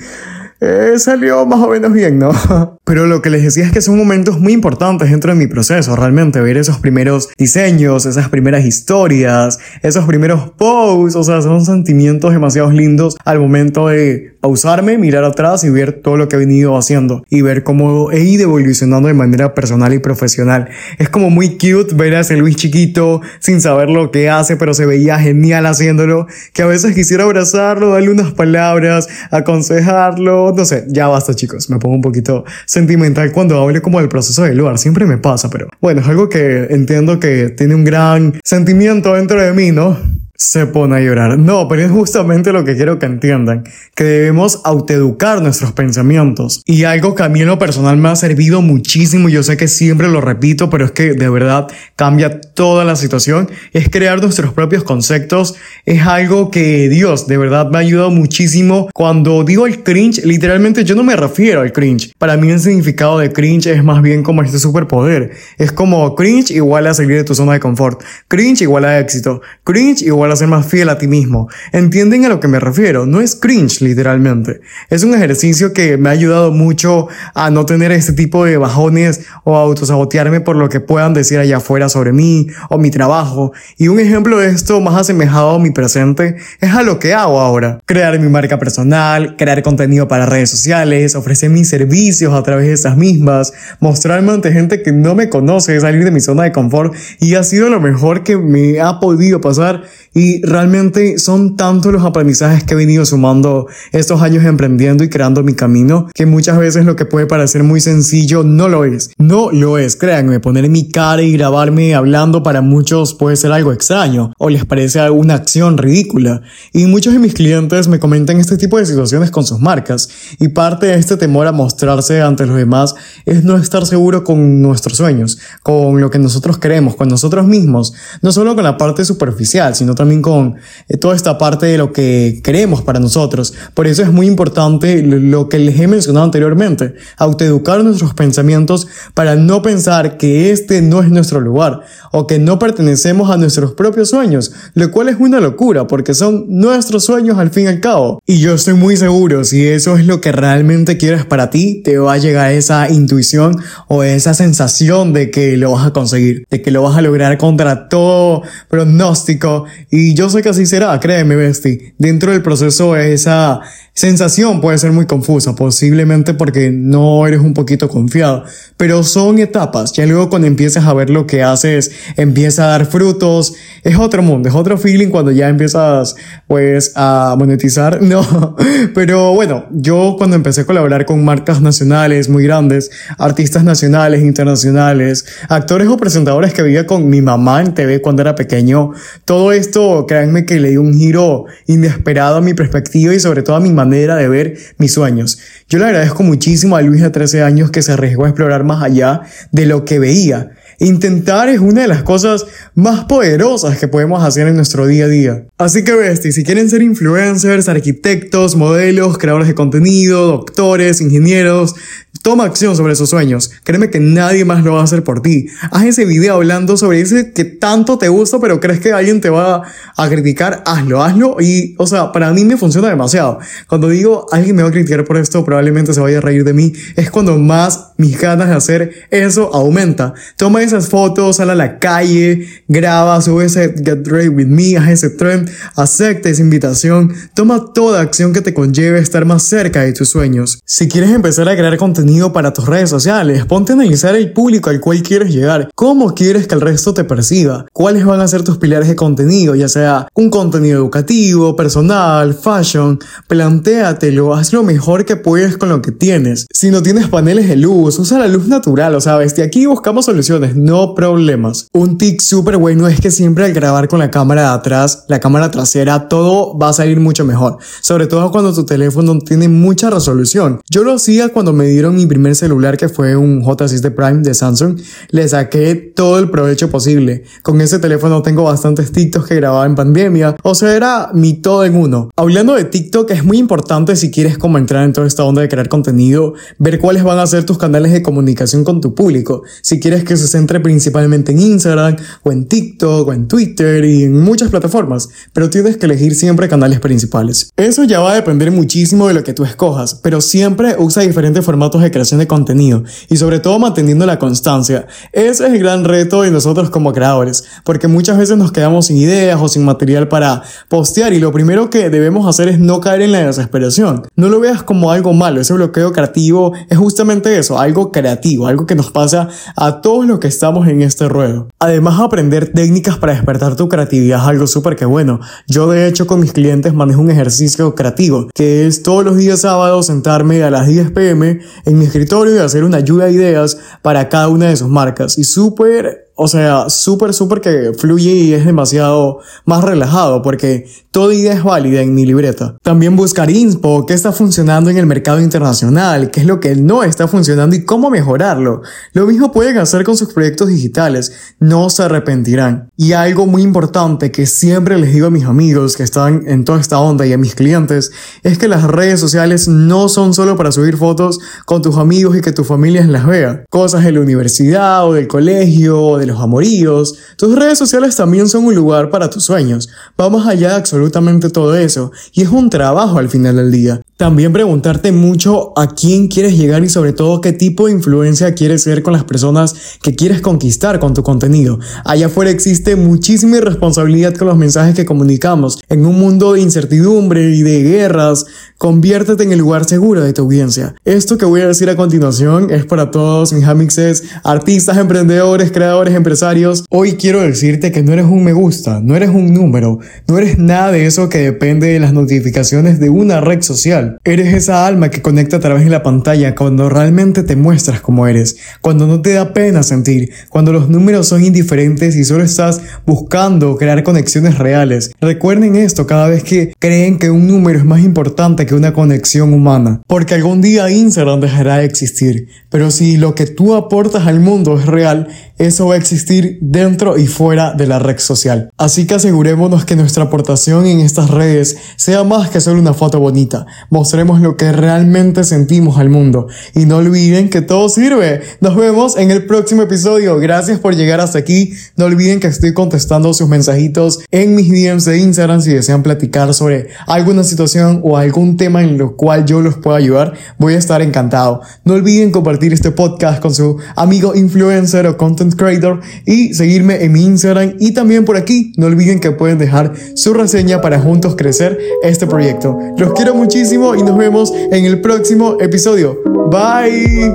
eh, 0.64 0.96
salió 0.96 1.44
más 1.44 1.58
o 1.58 1.70
menos 1.70 1.92
bien, 1.92 2.20
¿no? 2.20 2.30
Pero 2.84 3.06
lo 3.06 3.20
que 3.20 3.30
les 3.30 3.42
decía 3.42 3.64
es 3.64 3.72
que 3.72 3.80
son 3.80 3.96
momentos 3.98 4.38
muy 4.38 4.52
importantes 4.52 5.10
dentro 5.10 5.32
de 5.32 5.36
mi 5.36 5.48
proceso, 5.48 5.96
realmente 5.96 6.40
ver 6.40 6.56
esos 6.56 6.78
primeros 6.78 7.30
diseños, 7.36 8.06
esas 8.06 8.28
primeras 8.28 8.64
historias, 8.64 9.58
esos 9.82 10.04
primeros 10.04 10.52
posts, 10.52 11.16
o 11.16 11.24
sea, 11.24 11.42
son 11.42 11.64
sentimientos 11.64 12.32
demasiado 12.32 12.70
lindos 12.70 13.16
al 13.24 13.40
momento 13.40 13.88
de 13.88 14.31
pausarme, 14.42 14.98
mirar 14.98 15.22
atrás 15.22 15.62
y 15.62 15.70
ver 15.70 16.00
todo 16.02 16.16
lo 16.16 16.28
que 16.28 16.34
he 16.34 16.38
venido 16.40 16.76
haciendo 16.76 17.24
y 17.30 17.42
ver 17.42 17.62
cómo 17.62 18.10
he 18.10 18.24
ido 18.24 18.42
evolucionando 18.42 19.06
de 19.06 19.14
manera 19.14 19.54
personal 19.54 19.94
y 19.94 20.00
profesional. 20.00 20.68
Es 20.98 21.08
como 21.08 21.30
muy 21.30 21.50
cute 21.50 21.94
ver 21.94 22.16
a 22.16 22.20
ese 22.20 22.36
Luis 22.36 22.56
chiquito 22.56 23.20
sin 23.38 23.60
saber 23.60 23.88
lo 23.88 24.10
que 24.10 24.28
hace, 24.28 24.56
pero 24.56 24.74
se 24.74 24.84
veía 24.84 25.16
genial 25.20 25.64
haciéndolo, 25.64 26.26
que 26.52 26.62
a 26.62 26.66
veces 26.66 26.92
quisiera 26.92 27.22
abrazarlo, 27.22 27.90
darle 27.90 28.10
unas 28.10 28.32
palabras, 28.32 29.08
aconsejarlo, 29.30 30.52
no 30.56 30.64
sé, 30.64 30.86
ya 30.88 31.06
basta 31.06 31.34
chicos, 31.34 31.70
me 31.70 31.78
pongo 31.78 31.94
un 31.94 32.02
poquito 32.02 32.44
sentimental 32.66 33.30
cuando 33.30 33.60
hablo 33.60 33.80
como 33.80 34.00
del 34.00 34.08
proceso 34.08 34.42
del 34.42 34.58
lugar, 34.58 34.76
siempre 34.78 35.06
me 35.06 35.18
pasa, 35.18 35.50
pero 35.50 35.68
bueno, 35.80 36.00
es 36.00 36.08
algo 36.08 36.28
que 36.28 36.64
entiendo 36.70 37.20
que 37.20 37.50
tiene 37.50 37.76
un 37.76 37.84
gran 37.84 38.40
sentimiento 38.42 39.14
dentro 39.14 39.40
de 39.40 39.52
mí, 39.52 39.70
¿no? 39.70 39.96
Se 40.34 40.66
pone 40.66 40.96
a 40.96 41.00
llorar. 41.00 41.38
No, 41.38 41.68
pero 41.68 41.82
es 41.82 41.90
justamente 41.90 42.52
lo 42.52 42.64
que 42.64 42.74
quiero 42.74 42.98
que 42.98 43.06
entiendan, 43.06 43.64
que 43.94 44.04
debemos 44.04 44.60
autoeducar 44.64 45.40
nuestros 45.40 45.72
pensamientos. 45.72 46.62
Y 46.66 46.84
algo 46.84 47.14
que 47.14 47.22
a 47.22 47.28
mí 47.28 47.40
en 47.40 47.46
lo 47.46 47.58
personal 47.58 47.96
me 47.96 48.08
ha 48.08 48.16
servido 48.16 48.60
muchísimo, 48.60 49.28
yo 49.28 49.42
sé 49.42 49.56
que 49.56 49.68
siempre 49.68 50.08
lo 50.08 50.20
repito, 50.20 50.68
pero 50.70 50.84
es 50.84 50.90
que 50.90 51.14
de 51.14 51.28
verdad 51.28 51.68
cambia 51.96 52.40
toda 52.40 52.84
la 52.84 52.96
situación, 52.96 53.48
es 53.72 53.88
crear 53.88 54.20
nuestros 54.20 54.52
propios 54.52 54.84
conceptos. 54.84 55.54
Es 55.86 56.02
algo 56.02 56.50
que 56.50 56.88
Dios 56.88 57.26
de 57.26 57.38
verdad 57.38 57.70
me 57.70 57.78
ha 57.78 57.80
ayudado 57.80 58.10
muchísimo. 58.10 58.88
Cuando 58.94 59.44
digo 59.44 59.66
el 59.66 59.82
cringe, 59.82 60.24
literalmente 60.24 60.84
yo 60.84 60.94
no 60.94 61.04
me 61.04 61.16
refiero 61.16 61.60
al 61.60 61.72
cringe. 61.72 62.12
Para 62.18 62.36
mí 62.36 62.50
el 62.50 62.60
significado 62.60 63.18
de 63.18 63.32
cringe 63.32 63.66
es 63.66 63.84
más 63.84 64.02
bien 64.02 64.22
como 64.22 64.42
este 64.42 64.58
superpoder. 64.58 65.32
Es 65.58 65.72
como 65.72 66.14
cringe 66.14 66.50
igual 66.50 66.86
a 66.86 66.94
salir 66.94 67.16
de 67.16 67.24
tu 67.24 67.34
zona 67.34 67.54
de 67.54 67.60
confort. 67.60 68.02
Cringe 68.28 68.62
igual 68.62 68.84
a 68.84 68.98
éxito. 68.98 69.40
Cringe 69.64 70.02
igual 70.02 70.31
a 70.31 70.31
ser 70.36 70.48
más 70.48 70.66
fiel 70.66 70.88
a 70.88 70.98
ti 70.98 71.06
mismo. 71.06 71.48
¿Entienden 71.72 72.24
a 72.24 72.28
lo 72.28 72.40
que 72.40 72.48
me 72.48 72.60
refiero? 72.60 73.06
No 73.06 73.20
es 73.20 73.36
cringe 73.36 73.80
literalmente. 73.80 74.60
Es 74.90 75.04
un 75.04 75.14
ejercicio 75.14 75.72
que 75.72 75.96
me 75.96 76.08
ha 76.08 76.12
ayudado 76.12 76.52
mucho 76.52 77.08
a 77.34 77.50
no 77.50 77.66
tener 77.66 77.92
este 77.92 78.12
tipo 78.12 78.44
de 78.44 78.56
bajones 78.56 79.26
o 79.44 79.56
autosabotearme 79.56 80.40
por 80.40 80.56
lo 80.56 80.68
que 80.68 80.80
puedan 80.80 81.14
decir 81.14 81.38
allá 81.38 81.58
afuera 81.58 81.88
sobre 81.88 82.12
mí 82.12 82.46
o 82.70 82.78
mi 82.78 82.90
trabajo. 82.90 83.52
Y 83.76 83.88
un 83.88 84.00
ejemplo 84.00 84.38
de 84.38 84.48
esto 84.48 84.80
más 84.80 85.00
asemejado 85.00 85.50
a 85.50 85.58
mi 85.58 85.70
presente 85.70 86.36
es 86.60 86.72
a 86.72 86.82
lo 86.82 86.98
que 86.98 87.14
hago 87.14 87.40
ahora. 87.40 87.80
Crear 87.86 88.18
mi 88.18 88.28
marca 88.28 88.58
personal, 88.58 89.36
crear 89.36 89.62
contenido 89.62 90.08
para 90.08 90.26
redes 90.26 90.50
sociales, 90.50 91.14
ofrecer 91.14 91.50
mis 91.50 91.68
servicios 91.68 92.34
a 92.34 92.42
través 92.42 92.66
de 92.66 92.72
estas 92.72 92.96
mismas, 92.96 93.52
mostrarme 93.80 94.32
ante 94.32 94.52
gente 94.52 94.82
que 94.82 94.92
no 94.92 95.14
me 95.14 95.28
conoce, 95.28 95.80
salir 95.80 96.04
de 96.04 96.10
mi 96.10 96.20
zona 96.20 96.44
de 96.44 96.52
confort 96.52 96.94
y 97.20 97.34
ha 97.34 97.42
sido 97.42 97.68
lo 97.68 97.80
mejor 97.80 98.22
que 98.22 98.36
me 98.36 98.80
ha 98.80 99.00
podido 99.00 99.40
pasar 99.40 99.82
y 100.14 100.42
realmente 100.42 101.18
son 101.18 101.56
tantos 101.56 101.92
los 101.92 102.04
aprendizajes 102.04 102.64
que 102.64 102.74
he 102.74 102.76
venido 102.76 103.06
sumando 103.06 103.66
estos 103.92 104.20
años 104.20 104.44
emprendiendo 104.44 105.04
y 105.04 105.08
creando 105.08 105.42
mi 105.42 105.54
camino 105.54 106.08
que 106.14 106.26
muchas 106.26 106.58
veces 106.58 106.84
lo 106.84 106.96
que 106.96 107.06
puede 107.06 107.26
parecer 107.26 107.62
muy 107.62 107.80
sencillo 107.80 108.42
no 108.42 108.68
lo 108.68 108.84
es. 108.84 109.10
No 109.18 109.50
lo 109.50 109.78
es, 109.78 109.96
créanme, 109.96 110.40
poner 110.40 110.68
mi 110.68 110.88
cara 110.88 111.22
y 111.22 111.32
grabarme 111.32 111.94
hablando 111.94 112.42
para 112.42 112.60
muchos 112.60 113.14
puede 113.14 113.36
ser 113.36 113.52
algo 113.52 113.72
extraño 113.72 114.32
o 114.38 114.50
les 114.50 114.64
parece 114.64 115.00
alguna 115.00 115.34
acción 115.34 115.78
ridícula. 115.78 116.42
Y 116.72 116.86
muchos 116.86 117.12
de 117.12 117.18
mis 117.18 117.34
clientes 117.34 117.88
me 117.88 117.98
comentan 117.98 118.38
este 118.38 118.56
tipo 118.56 118.78
de 118.78 118.86
situaciones 118.86 119.30
con 119.30 119.44
sus 119.44 119.60
marcas 119.60 120.08
y 120.38 120.48
parte 120.48 120.86
de 120.86 120.94
este 120.96 121.16
temor 121.16 121.46
a 121.46 121.52
mostrarse 121.52 122.20
ante 122.20 122.46
los 122.46 122.56
demás 122.56 122.94
es 123.24 123.44
no 123.44 123.56
estar 123.56 123.86
seguro 123.86 124.24
con 124.24 124.60
nuestros 124.60 124.96
sueños, 124.96 125.38
con 125.62 126.00
lo 126.00 126.10
que 126.10 126.18
nosotros 126.18 126.58
queremos, 126.58 126.96
con 126.96 127.08
nosotros 127.08 127.46
mismos, 127.46 127.94
no 128.20 128.32
solo 128.32 128.54
con 128.54 128.64
la 128.64 128.76
parte 128.76 129.04
superficial, 129.04 129.74
sino 129.74 129.94
también 129.94 130.01
también 130.02 130.20
con 130.20 130.56
eh, 130.88 130.96
toda 130.96 131.14
esta 131.14 131.38
parte 131.38 131.66
de 131.66 131.78
lo 131.78 131.92
que 131.92 132.40
queremos 132.42 132.82
para 132.82 132.98
nosotros. 132.98 133.54
Por 133.72 133.86
eso 133.86 134.02
es 134.02 134.10
muy 134.10 134.26
importante 134.26 135.00
lo 135.02 135.48
que 135.48 135.60
les 135.60 135.78
he 135.78 135.86
mencionado 135.86 136.24
anteriormente, 136.24 136.94
autoeducar 137.16 137.84
nuestros 137.84 138.14
pensamientos 138.14 138.88
para 139.14 139.36
no 139.36 139.62
pensar 139.62 140.16
que 140.16 140.50
este 140.50 140.82
no 140.82 141.02
es 141.02 141.10
nuestro 141.10 141.40
lugar 141.40 141.82
o 142.10 142.26
que 142.26 142.40
no 142.40 142.58
pertenecemos 142.58 143.30
a 143.30 143.36
nuestros 143.36 143.74
propios 143.74 144.10
sueños, 144.10 144.52
lo 144.74 144.90
cual 144.90 145.08
es 145.08 145.16
una 145.20 145.38
locura 145.38 145.86
porque 145.86 146.14
son 146.14 146.46
nuestros 146.48 147.04
sueños 147.04 147.38
al 147.38 147.50
fin 147.50 147.64
y 147.64 147.68
al 147.68 147.80
cabo. 147.80 148.20
Y 148.26 148.38
yo 148.38 148.54
estoy 148.54 148.74
muy 148.74 148.96
seguro, 148.96 149.44
si 149.44 149.66
eso 149.68 149.96
es 149.96 150.04
lo 150.04 150.20
que 150.20 150.32
realmente 150.32 150.96
quieres 150.96 151.24
para 151.24 151.50
ti, 151.50 151.80
te 151.84 151.98
va 151.98 152.14
a 152.14 152.18
llegar 152.18 152.50
esa 152.50 152.90
intuición 152.90 153.56
o 153.86 154.02
esa 154.02 154.34
sensación 154.34 155.12
de 155.12 155.30
que 155.30 155.56
lo 155.56 155.70
vas 155.70 155.86
a 155.86 155.92
conseguir, 155.92 156.44
de 156.50 156.60
que 156.60 156.72
lo 156.72 156.82
vas 156.82 156.96
a 156.96 157.02
lograr 157.02 157.38
contra 157.38 157.88
todo 157.88 158.42
pronóstico 158.68 159.66
y 159.94 160.14
yo 160.14 160.30
sé 160.30 160.40
que 160.40 160.48
así 160.48 160.64
será, 160.64 160.98
créeme, 160.98 161.36
Bestie. 161.36 161.92
Dentro 161.98 162.32
del 162.32 162.40
proceso 162.42 162.96
esa 162.96 163.60
sensación 163.94 164.62
puede 164.62 164.78
ser 164.78 164.92
muy 164.92 165.06
confusa, 165.06 165.54
posiblemente 165.54 166.32
porque 166.32 166.70
no 166.70 167.26
eres 167.26 167.40
un 167.40 167.52
poquito 167.52 167.88
confiado, 167.88 168.44
pero 168.76 169.02
son 169.02 169.38
etapas. 169.38 169.92
Ya 169.92 170.06
luego 170.06 170.30
cuando 170.30 170.48
empiezas 170.48 170.86
a 170.86 170.94
ver 170.94 171.10
lo 171.10 171.26
que 171.26 171.42
haces, 171.42 171.92
empieza 172.16 172.64
a 172.64 172.68
dar 172.68 172.86
frutos, 172.86 173.54
es 173.82 173.96
otro 173.98 174.22
mundo, 174.22 174.48
es 174.48 174.54
otro 174.54 174.78
feeling 174.78 175.08
cuando 175.08 175.30
ya 175.30 175.48
empiezas 175.48 176.16
pues 176.46 176.92
a 176.96 177.34
monetizar, 177.38 178.00
no. 178.02 178.56
Pero 178.94 179.34
bueno, 179.34 179.66
yo 179.70 180.14
cuando 180.16 180.36
empecé 180.36 180.62
a 180.62 180.64
colaborar 180.64 181.04
con 181.04 181.22
marcas 181.24 181.60
nacionales 181.60 182.28
muy 182.28 182.44
grandes, 182.44 182.90
artistas 183.18 183.62
nacionales, 183.62 184.22
internacionales, 184.22 185.26
actores 185.48 185.88
o 185.88 185.96
presentadores 185.98 186.54
que 186.54 186.62
veía 186.62 186.86
con 186.86 187.10
mi 187.10 187.20
mamá 187.20 187.60
en 187.60 187.74
TV 187.74 188.00
cuando 188.00 188.22
era 188.22 188.34
pequeño, 188.34 188.92
todo 189.26 189.52
esto 189.52 190.06
créanme 190.06 190.46
que 190.46 190.58
le 190.60 190.70
dio 190.70 190.80
un 190.80 190.94
giro 190.94 191.44
inesperado 191.66 192.36
a 192.36 192.40
mi 192.40 192.54
perspectiva 192.54 193.14
y 193.14 193.20
sobre 193.20 193.42
todo 193.42 193.56
a 193.56 193.60
mi 193.60 193.70
de 193.90 194.28
ver 194.28 194.56
mis 194.78 194.92
sueños. 194.92 195.38
Yo 195.68 195.78
le 195.78 195.86
agradezco 195.86 196.22
muchísimo 196.22 196.76
a 196.76 196.82
Luis 196.82 197.02
de 197.02 197.10
13 197.10 197.42
años 197.42 197.70
que 197.70 197.82
se 197.82 197.92
arriesgó 197.92 198.24
a 198.24 198.28
explorar 198.28 198.64
más 198.64 198.82
allá 198.82 199.22
de 199.50 199.66
lo 199.66 199.84
que 199.84 199.98
veía. 199.98 200.50
Intentar 200.78 201.48
es 201.48 201.60
una 201.60 201.82
de 201.82 201.88
las 201.88 202.02
cosas 202.02 202.44
más 202.74 203.04
poderosas 203.04 203.78
que 203.78 203.88
podemos 203.88 204.24
hacer 204.24 204.48
en 204.48 204.56
nuestro 204.56 204.86
día 204.86 205.04
a 205.04 205.08
día. 205.08 205.44
Así 205.58 205.84
que 205.84 205.92
besties, 205.92 206.34
si 206.34 206.44
quieren 206.44 206.68
ser 206.68 206.82
influencers, 206.82 207.68
arquitectos, 207.68 208.56
modelos, 208.56 209.16
creadores 209.18 209.48
de 209.48 209.54
contenido, 209.54 210.26
doctores, 210.26 211.00
ingenieros, 211.00 211.76
Toma 212.22 212.44
acción 212.44 212.76
sobre 212.76 212.92
esos 212.92 213.10
sueños. 213.10 213.50
Créeme 213.64 213.90
que 213.90 213.98
nadie 213.98 214.44
más 214.44 214.62
lo 214.62 214.74
va 214.74 214.80
a 214.80 214.84
hacer 214.84 215.02
por 215.02 215.22
ti. 215.22 215.46
Haz 215.72 215.86
ese 215.86 216.04
video 216.04 216.34
hablando 216.34 216.76
sobre 216.76 217.00
ese 217.00 217.32
que 217.32 217.44
tanto 217.44 217.98
te 217.98 218.08
gusta, 218.08 218.38
pero 218.38 218.60
crees 218.60 218.78
que 218.78 218.92
alguien 218.92 219.20
te 219.20 219.28
va 219.28 219.62
a 219.96 220.08
criticar. 220.08 220.62
Hazlo, 220.64 221.02
hazlo. 221.02 221.36
Y, 221.40 221.74
o 221.78 221.86
sea, 221.88 222.12
para 222.12 222.32
mí 222.32 222.44
me 222.44 222.56
funciona 222.56 222.88
demasiado. 222.88 223.40
Cuando 223.66 223.88
digo 223.88 224.26
alguien 224.30 224.54
me 224.54 224.62
va 224.62 224.68
a 224.68 224.72
criticar 224.72 225.04
por 225.04 225.16
esto, 225.16 225.44
probablemente 225.44 225.92
se 225.94 226.00
vaya 226.00 226.18
a 226.18 226.20
reír 226.20 226.44
de 226.44 226.52
mí. 226.52 226.72
Es 226.94 227.10
cuando 227.10 227.36
más 227.38 227.88
mis 227.96 228.20
ganas 228.20 228.48
de 228.48 228.54
hacer 228.54 228.92
eso 229.10 229.52
aumenta. 229.52 230.14
Toma 230.36 230.62
esas 230.62 230.88
fotos, 230.88 231.36
sal 231.36 231.50
a 231.50 231.56
la 231.56 231.80
calle, 231.80 232.46
graba, 232.68 233.20
sube 233.20 233.46
ese 233.46 233.74
Get 233.84 234.06
Ready 234.06 234.28
With 234.28 234.46
Me, 234.46 234.76
haz 234.76 234.90
ese 234.90 235.10
trend, 235.10 235.50
acepta 235.74 236.28
esa 236.28 236.42
invitación. 236.42 237.12
Toma 237.34 237.72
toda 237.74 238.00
acción 238.00 238.32
que 238.32 238.42
te 238.42 238.54
conlleve 238.54 239.00
estar 239.00 239.24
más 239.24 239.42
cerca 239.42 239.82
de 239.82 239.92
tus 239.92 240.08
sueños. 240.08 240.60
Si 240.64 240.86
quieres 240.86 241.10
empezar 241.10 241.48
a 241.48 241.56
crear 241.56 241.76
contenido, 241.78 242.11
para 242.12 242.52
tus 242.52 242.66
redes 242.66 242.90
sociales. 242.90 243.46
Ponte 243.46 243.72
a 243.72 243.74
analizar 243.74 244.14
el 244.14 244.32
público 244.32 244.68
al 244.68 244.80
cual 244.80 245.02
quieres 245.02 245.32
llegar. 245.32 245.70
¿Cómo 245.74 246.14
quieres 246.14 246.46
que 246.46 246.54
el 246.54 246.60
resto 246.60 246.92
te 246.92 247.04
perciba? 247.04 247.64
¿Cuáles 247.72 248.04
van 248.04 248.20
a 248.20 248.28
ser 248.28 248.44
tus 248.44 248.58
pilares 248.58 248.88
de 248.88 248.96
contenido? 248.96 249.54
Ya 249.54 249.68
sea 249.68 250.08
un 250.14 250.28
contenido 250.28 250.78
educativo, 250.78 251.56
personal, 251.56 252.34
fashion. 252.34 252.98
Plantéatelo, 253.28 254.34
haz 254.34 254.52
lo 254.52 254.62
mejor 254.62 255.06
que 255.06 255.16
puedes 255.16 255.56
con 255.56 255.70
lo 255.70 255.80
que 255.80 255.90
tienes. 255.90 256.46
Si 256.52 256.70
no 256.70 256.82
tienes 256.82 257.08
paneles 257.08 257.48
de 257.48 257.56
luz, 257.56 257.98
usa 257.98 258.18
la 258.18 258.28
luz 258.28 258.46
natural, 258.46 258.94
o 258.94 259.00
sea, 259.00 259.18
de 259.18 259.42
aquí 259.42 259.64
buscamos 259.66 260.04
soluciones, 260.04 260.54
no 260.54 260.94
problemas. 260.94 261.68
Un 261.72 261.96
tic 261.96 262.20
súper 262.20 262.58
bueno 262.58 262.88
es 262.88 263.00
que 263.00 263.10
siempre 263.10 263.46
al 263.46 263.54
grabar 263.54 263.88
con 263.88 264.00
la 264.00 264.10
cámara 264.10 264.42
de 264.42 264.48
atrás, 264.48 265.04
la 265.08 265.20
cámara 265.20 265.50
trasera, 265.50 266.08
todo 266.08 266.58
va 266.58 266.68
a 266.68 266.72
salir 266.72 267.00
mucho 267.00 267.24
mejor. 267.24 267.56
Sobre 267.80 268.06
todo 268.06 268.30
cuando 268.30 268.52
tu 268.52 268.66
teléfono 268.66 269.18
tiene 269.20 269.48
mucha 269.48 269.88
resolución. 269.88 270.60
Yo 270.68 270.84
lo 270.84 270.94
hacía 270.94 271.30
cuando 271.30 271.52
me 271.52 271.66
dieron 271.66 271.98
mi 272.02 272.06
primer 272.08 272.34
celular 272.34 272.76
que 272.76 272.88
fue 272.88 273.16
un 273.16 273.42
J6 273.42 273.94
Prime 273.94 274.22
de 274.22 274.34
Samsung, 274.34 274.78
le 275.10 275.28
saqué 275.28 275.74
todo 275.74 276.18
el 276.18 276.30
provecho 276.30 276.68
posible. 276.68 277.22
Con 277.42 277.60
ese 277.60 277.78
teléfono 277.78 278.22
tengo 278.22 278.44
bastantes 278.44 278.90
TikToks 278.90 279.28
que 279.28 279.36
grababa 279.36 279.66
en 279.66 279.74
pandemia, 279.74 280.34
o 280.42 280.54
sea, 280.54 280.74
era 280.74 281.10
mi 281.14 281.34
todo 281.34 281.64
en 281.64 281.76
uno. 281.76 282.10
Hablando 282.16 282.54
de 282.54 282.64
TikTok, 282.64 283.10
es 283.12 283.24
muy 283.24 283.38
importante 283.38 283.94
si 283.94 284.10
quieres 284.10 284.36
como 284.36 284.58
entrar 284.58 284.84
en 284.84 284.92
toda 284.92 285.06
esta 285.06 285.24
onda 285.24 285.42
de 285.42 285.48
crear 285.48 285.68
contenido, 285.68 286.34
ver 286.58 286.80
cuáles 286.80 287.04
van 287.04 287.18
a 287.18 287.26
ser 287.26 287.44
tus 287.44 287.58
canales 287.58 287.92
de 287.92 288.02
comunicación 288.02 288.64
con 288.64 288.80
tu 288.80 288.94
público. 288.94 289.42
Si 289.60 289.78
quieres 289.78 290.02
que 290.02 290.16
se 290.16 290.26
centre 290.26 290.58
principalmente 290.58 291.32
en 291.32 291.40
Instagram 291.40 291.96
o 292.24 292.32
en 292.32 292.46
TikTok 292.46 293.08
o 293.08 293.12
en 293.12 293.28
Twitter 293.28 293.84
y 293.84 294.04
en 294.04 294.20
muchas 294.20 294.50
plataformas, 294.50 295.08
pero 295.32 295.50
tienes 295.50 295.76
que 295.76 295.86
elegir 295.86 296.16
siempre 296.16 296.48
canales 296.48 296.80
principales. 296.80 297.50
Eso 297.56 297.84
ya 297.84 298.00
va 298.00 298.12
a 298.12 298.16
depender 298.16 298.50
muchísimo 298.50 299.06
de 299.06 299.14
lo 299.14 299.22
que 299.22 299.34
tú 299.34 299.44
escojas, 299.44 300.00
pero 300.02 300.20
siempre 300.20 300.74
usa 300.78 301.02
diferentes 301.02 301.44
formatos 301.44 301.82
de 301.82 301.91
creación 301.92 302.18
de 302.18 302.26
contenido 302.26 302.82
y 303.08 303.16
sobre 303.16 303.38
todo 303.38 303.60
manteniendo 303.60 304.04
la 304.04 304.18
constancia. 304.18 304.88
Ese 305.12 305.46
es 305.46 305.52
el 305.52 305.58
gran 305.60 305.84
reto 305.84 306.22
de 306.22 306.32
nosotros 306.32 306.70
como 306.70 306.92
creadores, 306.92 307.44
porque 307.64 307.86
muchas 307.86 308.18
veces 308.18 308.36
nos 308.36 308.50
quedamos 308.50 308.86
sin 308.86 308.96
ideas 308.96 309.38
o 309.40 309.46
sin 309.46 309.64
material 309.64 310.08
para 310.08 310.42
postear 310.68 311.12
y 311.12 311.20
lo 311.20 311.30
primero 311.30 311.70
que 311.70 311.90
debemos 311.90 312.26
hacer 312.26 312.48
es 312.48 312.58
no 312.58 312.80
caer 312.80 313.02
en 313.02 313.12
la 313.12 313.24
desesperación. 313.24 314.02
No 314.16 314.28
lo 314.28 314.40
veas 314.40 314.64
como 314.64 314.90
algo 314.90 315.12
malo, 315.12 315.40
ese 315.40 315.52
bloqueo 315.54 315.92
creativo 315.92 316.52
es 316.68 316.78
justamente 316.78 317.38
eso, 317.38 317.58
algo 317.58 317.92
creativo, 317.92 318.46
algo 318.48 318.66
que 318.66 318.74
nos 318.74 318.90
pasa 318.90 319.28
a 319.56 319.80
todos 319.80 320.06
los 320.06 320.18
que 320.18 320.28
estamos 320.28 320.66
en 320.66 320.82
este 320.82 321.08
ruedo. 321.08 321.48
Además, 321.58 322.00
aprender 322.00 322.52
técnicas 322.52 322.98
para 322.98 323.12
despertar 323.12 323.56
tu 323.56 323.68
creatividad 323.68 324.20
es 324.20 324.26
algo 324.26 324.46
súper 324.46 324.76
que 324.76 324.84
bueno. 324.84 325.20
Yo 325.46 325.70
de 325.70 325.86
hecho 325.86 326.06
con 326.06 326.20
mis 326.20 326.32
clientes 326.32 326.74
manejo 326.74 327.00
un 327.00 327.10
ejercicio 327.10 327.74
creativo, 327.74 328.28
que 328.34 328.66
es 328.66 328.82
todos 328.82 329.04
los 329.04 329.16
días 329.16 329.40
sábados 329.40 329.86
sentarme 329.86 330.42
a 330.42 330.50
las 330.50 330.66
10 330.66 330.92
pm 330.92 331.40
en 331.64 331.81
escritorio 331.82 332.34
y 332.34 332.38
hacer 332.38 332.64
una 332.64 332.80
lluvia 332.80 333.06
de 333.06 333.12
ideas 333.12 333.58
para 333.82 334.08
cada 334.08 334.28
una 334.28 334.48
de 334.48 334.56
sus 334.56 334.68
marcas. 334.68 335.18
Y 335.18 335.24
súper 335.24 336.11
o 336.22 336.28
sea, 336.28 336.70
súper, 336.70 337.12
súper 337.14 337.40
que 337.40 337.72
fluye 337.76 338.12
y 338.12 338.32
es 338.32 338.46
demasiado 338.46 339.18
más 339.44 339.64
relajado 339.64 340.22
porque 340.22 340.68
toda 340.92 341.12
idea 341.12 341.32
es 341.32 341.42
válida 341.42 341.80
en 341.80 341.96
mi 341.96 342.06
libreta. 342.06 342.56
También 342.62 342.94
buscar 342.94 343.28
inspo, 343.28 343.86
qué 343.86 343.94
está 343.94 344.12
funcionando 344.12 344.70
en 344.70 344.78
el 344.78 344.86
mercado 344.86 345.20
internacional, 345.20 346.12
qué 346.12 346.20
es 346.20 346.26
lo 346.26 346.38
que 346.38 346.54
no 346.54 346.84
está 346.84 347.08
funcionando 347.08 347.56
y 347.56 347.64
cómo 347.64 347.90
mejorarlo. 347.90 348.62
Lo 348.92 349.06
mismo 349.06 349.32
pueden 349.32 349.58
hacer 349.58 349.82
con 349.82 349.96
sus 349.96 350.12
proyectos 350.12 350.46
digitales, 350.46 351.34
no 351.40 351.68
se 351.70 351.82
arrepentirán. 351.82 352.68
Y 352.76 352.92
algo 352.92 353.26
muy 353.26 353.42
importante 353.42 354.12
que 354.12 354.26
siempre 354.26 354.78
les 354.78 354.92
digo 354.94 355.08
a 355.08 355.10
mis 355.10 355.24
amigos 355.24 355.76
que 355.76 355.82
están 355.82 356.22
en 356.28 356.44
toda 356.44 356.60
esta 356.60 356.78
onda 356.78 357.04
y 357.04 357.12
a 357.12 357.18
mis 357.18 357.34
clientes, 357.34 357.90
es 358.22 358.38
que 358.38 358.46
las 358.46 358.62
redes 358.62 359.00
sociales 359.00 359.48
no 359.48 359.88
son 359.88 360.14
solo 360.14 360.36
para 360.36 360.52
subir 360.52 360.76
fotos 360.76 361.18
con 361.46 361.62
tus 361.62 361.78
amigos 361.78 362.16
y 362.16 362.20
que 362.20 362.30
tu 362.30 362.44
familia 362.44 362.86
las 362.86 363.06
vea. 363.06 363.44
Cosas 363.50 363.82
de 363.82 363.90
la 363.90 364.00
universidad 364.00 364.86
o 364.86 364.92
del 364.92 365.08
colegio 365.08 365.98
de 365.98 366.11
los 366.12 366.20
amoríos, 366.20 366.94
tus 367.16 367.34
redes 367.34 367.58
sociales 367.58 367.96
también 367.96 368.28
son 368.28 368.44
un 368.44 368.54
lugar 368.54 368.90
para 368.90 369.10
tus 369.10 369.24
sueños. 369.24 369.68
Vamos 369.96 370.26
allá 370.26 370.50
de 370.50 370.54
absolutamente 370.54 371.30
todo 371.30 371.56
eso, 371.56 371.92
y 372.12 372.22
es 372.22 372.28
un 372.28 372.50
trabajo 372.50 372.98
al 372.98 373.08
final 373.08 373.36
del 373.36 373.50
día. 373.50 373.82
También 373.96 374.32
preguntarte 374.32 374.90
mucho 374.90 375.52
a 375.56 375.68
quién 375.68 376.08
quieres 376.08 376.36
llegar 376.36 376.64
y 376.64 376.68
sobre 376.68 376.92
todo 376.92 377.20
qué 377.20 377.32
tipo 377.32 377.66
de 377.66 377.72
influencia 377.72 378.34
quieres 378.34 378.62
ser 378.62 378.82
con 378.82 378.92
las 378.92 379.04
personas 379.04 379.54
que 379.80 379.94
quieres 379.94 380.20
conquistar 380.20 380.80
con 380.80 380.92
tu 380.92 381.04
contenido. 381.04 381.60
Allá 381.84 382.06
afuera 382.06 382.30
existe 382.30 382.74
muchísima 382.74 383.36
irresponsabilidad 383.36 384.14
con 384.14 384.26
los 384.26 384.36
mensajes 384.36 384.74
que 384.74 384.84
comunicamos. 384.84 385.60
En 385.68 385.86
un 385.86 386.00
mundo 386.00 386.32
de 386.32 386.40
incertidumbre 386.40 387.30
y 387.30 387.42
de 387.42 387.62
guerras, 387.62 388.26
conviértete 388.62 389.24
en 389.24 389.32
el 389.32 389.40
lugar 389.40 389.64
seguro 389.64 390.02
de 390.02 390.12
tu 390.12 390.22
audiencia. 390.22 390.76
Esto 390.84 391.18
que 391.18 391.24
voy 391.24 391.40
a 391.40 391.48
decir 391.48 391.68
a 391.68 391.74
continuación 391.74 392.48
es 392.52 392.64
para 392.64 392.92
todos 392.92 393.32
mis 393.32 393.42
amixes, 393.42 394.04
artistas, 394.22 394.78
emprendedores, 394.78 395.50
creadores, 395.50 395.96
empresarios. 395.96 396.64
Hoy 396.70 396.92
quiero 396.92 397.22
decirte 397.22 397.72
que 397.72 397.82
no 397.82 397.92
eres 397.92 398.04
un 398.04 398.22
me 398.22 398.32
gusta, 398.32 398.78
no 398.80 398.94
eres 398.94 399.08
un 399.08 399.34
número, 399.34 399.80
no 400.06 400.16
eres 400.16 400.38
nada 400.38 400.70
de 400.70 400.86
eso 400.86 401.08
que 401.08 401.18
depende 401.18 401.66
de 401.66 401.80
las 401.80 401.92
notificaciones 401.92 402.78
de 402.78 402.88
una 402.88 403.20
red 403.20 403.42
social. 403.42 403.98
Eres 404.04 404.32
esa 404.32 404.64
alma 404.64 404.90
que 404.90 405.02
conecta 405.02 405.38
a 405.38 405.40
través 405.40 405.64
de 405.64 405.70
la 405.70 405.82
pantalla 405.82 406.36
cuando 406.36 406.68
realmente 406.68 407.24
te 407.24 407.34
muestras 407.34 407.80
como 407.80 408.06
eres, 408.06 408.36
cuando 408.60 408.86
no 408.86 409.02
te 409.02 409.12
da 409.12 409.32
pena 409.32 409.64
sentir, 409.64 410.10
cuando 410.28 410.52
los 410.52 410.68
números 410.68 411.08
son 411.08 411.24
indiferentes 411.24 411.96
y 411.96 412.04
solo 412.04 412.22
estás 412.22 412.60
buscando 412.86 413.56
crear 413.56 413.82
conexiones 413.82 414.38
reales. 414.38 414.92
Recuerden 415.00 415.56
esto 415.56 415.84
cada 415.84 416.06
vez 416.06 416.22
que 416.22 416.54
creen 416.60 417.00
que 417.00 417.10
un 417.10 417.26
número 417.26 417.58
es 417.58 417.64
más 417.64 417.80
importante 417.80 418.46
que 418.46 418.51
una 418.56 418.72
conexión 418.72 419.34
humana, 419.34 419.82
porque 419.86 420.14
algún 420.14 420.40
día 420.40 420.70
Instagram 420.70 421.20
dejará 421.20 421.58
de 421.58 421.64
existir, 421.64 422.28
pero 422.50 422.70
si 422.70 422.96
lo 422.96 423.14
que 423.14 423.26
tú 423.26 423.54
aportas 423.54 424.06
al 424.06 424.20
mundo 424.20 424.58
es 424.58 424.66
real, 424.66 425.08
eso 425.38 425.66
va 425.66 425.74
a 425.74 425.78
existir 425.78 426.38
dentro 426.40 426.98
y 426.98 427.06
fuera 427.06 427.54
de 427.54 427.66
la 427.66 427.78
red 427.78 427.98
social. 427.98 428.50
Así 428.58 428.86
que 428.86 428.94
asegurémonos 428.94 429.64
que 429.64 429.76
nuestra 429.76 430.04
aportación 430.04 430.66
en 430.66 430.80
estas 430.80 431.10
redes 431.10 431.56
sea 431.76 432.04
más 432.04 432.30
que 432.30 432.40
solo 432.40 432.60
una 432.60 432.74
foto 432.74 433.00
bonita. 433.00 433.46
Mostremos 433.70 434.20
lo 434.20 434.36
que 434.36 434.52
realmente 434.52 435.24
sentimos 435.24 435.78
al 435.78 435.88
mundo. 435.88 436.28
Y 436.54 436.66
no 436.66 436.76
olviden 436.76 437.28
que 437.28 437.40
todo 437.40 437.68
sirve. 437.68 438.20
Nos 438.40 438.56
vemos 438.56 438.96
en 438.96 439.10
el 439.10 439.26
próximo 439.26 439.62
episodio. 439.62 440.18
Gracias 440.18 440.58
por 440.58 440.76
llegar 440.76 441.00
hasta 441.00 441.18
aquí. 441.18 441.52
No 441.76 441.86
olviden 441.86 442.20
que 442.20 442.28
estoy 442.28 442.54
contestando 442.54 443.12
sus 443.14 443.28
mensajitos 443.28 444.00
en 444.10 444.34
mis 444.34 444.48
DMs 444.48 444.84
de 444.84 444.98
Instagram 444.98 445.40
si 445.40 445.50
desean 445.50 445.82
platicar 445.82 446.32
sobre 446.34 446.68
alguna 446.86 447.24
situación 447.24 447.80
o 447.82 447.96
algún 447.96 448.36
tema 448.42 448.60
en 448.60 448.76
lo 448.76 448.96
cual 448.96 449.24
yo 449.24 449.40
los 449.40 449.58
pueda 449.58 449.76
ayudar. 449.76 450.14
Voy 450.36 450.54
a 450.54 450.58
estar 450.58 450.82
encantado. 450.82 451.42
No 451.64 451.74
olviden 451.74 452.10
compartir 452.10 452.52
este 452.52 452.72
podcast 452.72 453.22
con 453.22 453.32
su 453.32 453.58
amigo 453.76 454.16
influencer 454.16 454.84
o 454.88 454.96
content 454.96 455.36
creator 455.36 455.78
y 456.06 456.34
seguirme 456.34 456.82
en 456.82 456.90
mi 456.90 457.04
Instagram 457.04 457.54
y 457.60 457.70
también 457.72 458.04
por 458.04 458.16
aquí. 458.16 458.52
No 458.56 458.66
olviden 458.66 458.98
que 458.98 459.12
pueden 459.12 459.38
dejar 459.38 459.74
su 459.94 460.12
reseña 460.12 460.60
para 460.60 460.80
juntos 460.80 461.14
crecer 461.14 461.56
este 461.84 462.08
proyecto. 462.08 462.58
Los 462.76 462.94
quiero 462.94 463.14
muchísimo 463.14 463.76
y 463.76 463.84
nos 463.84 463.96
vemos 463.96 464.32
en 464.34 464.64
el 464.64 464.80
próximo 464.80 465.36
episodio. 465.40 466.00
Bye. 466.28 467.12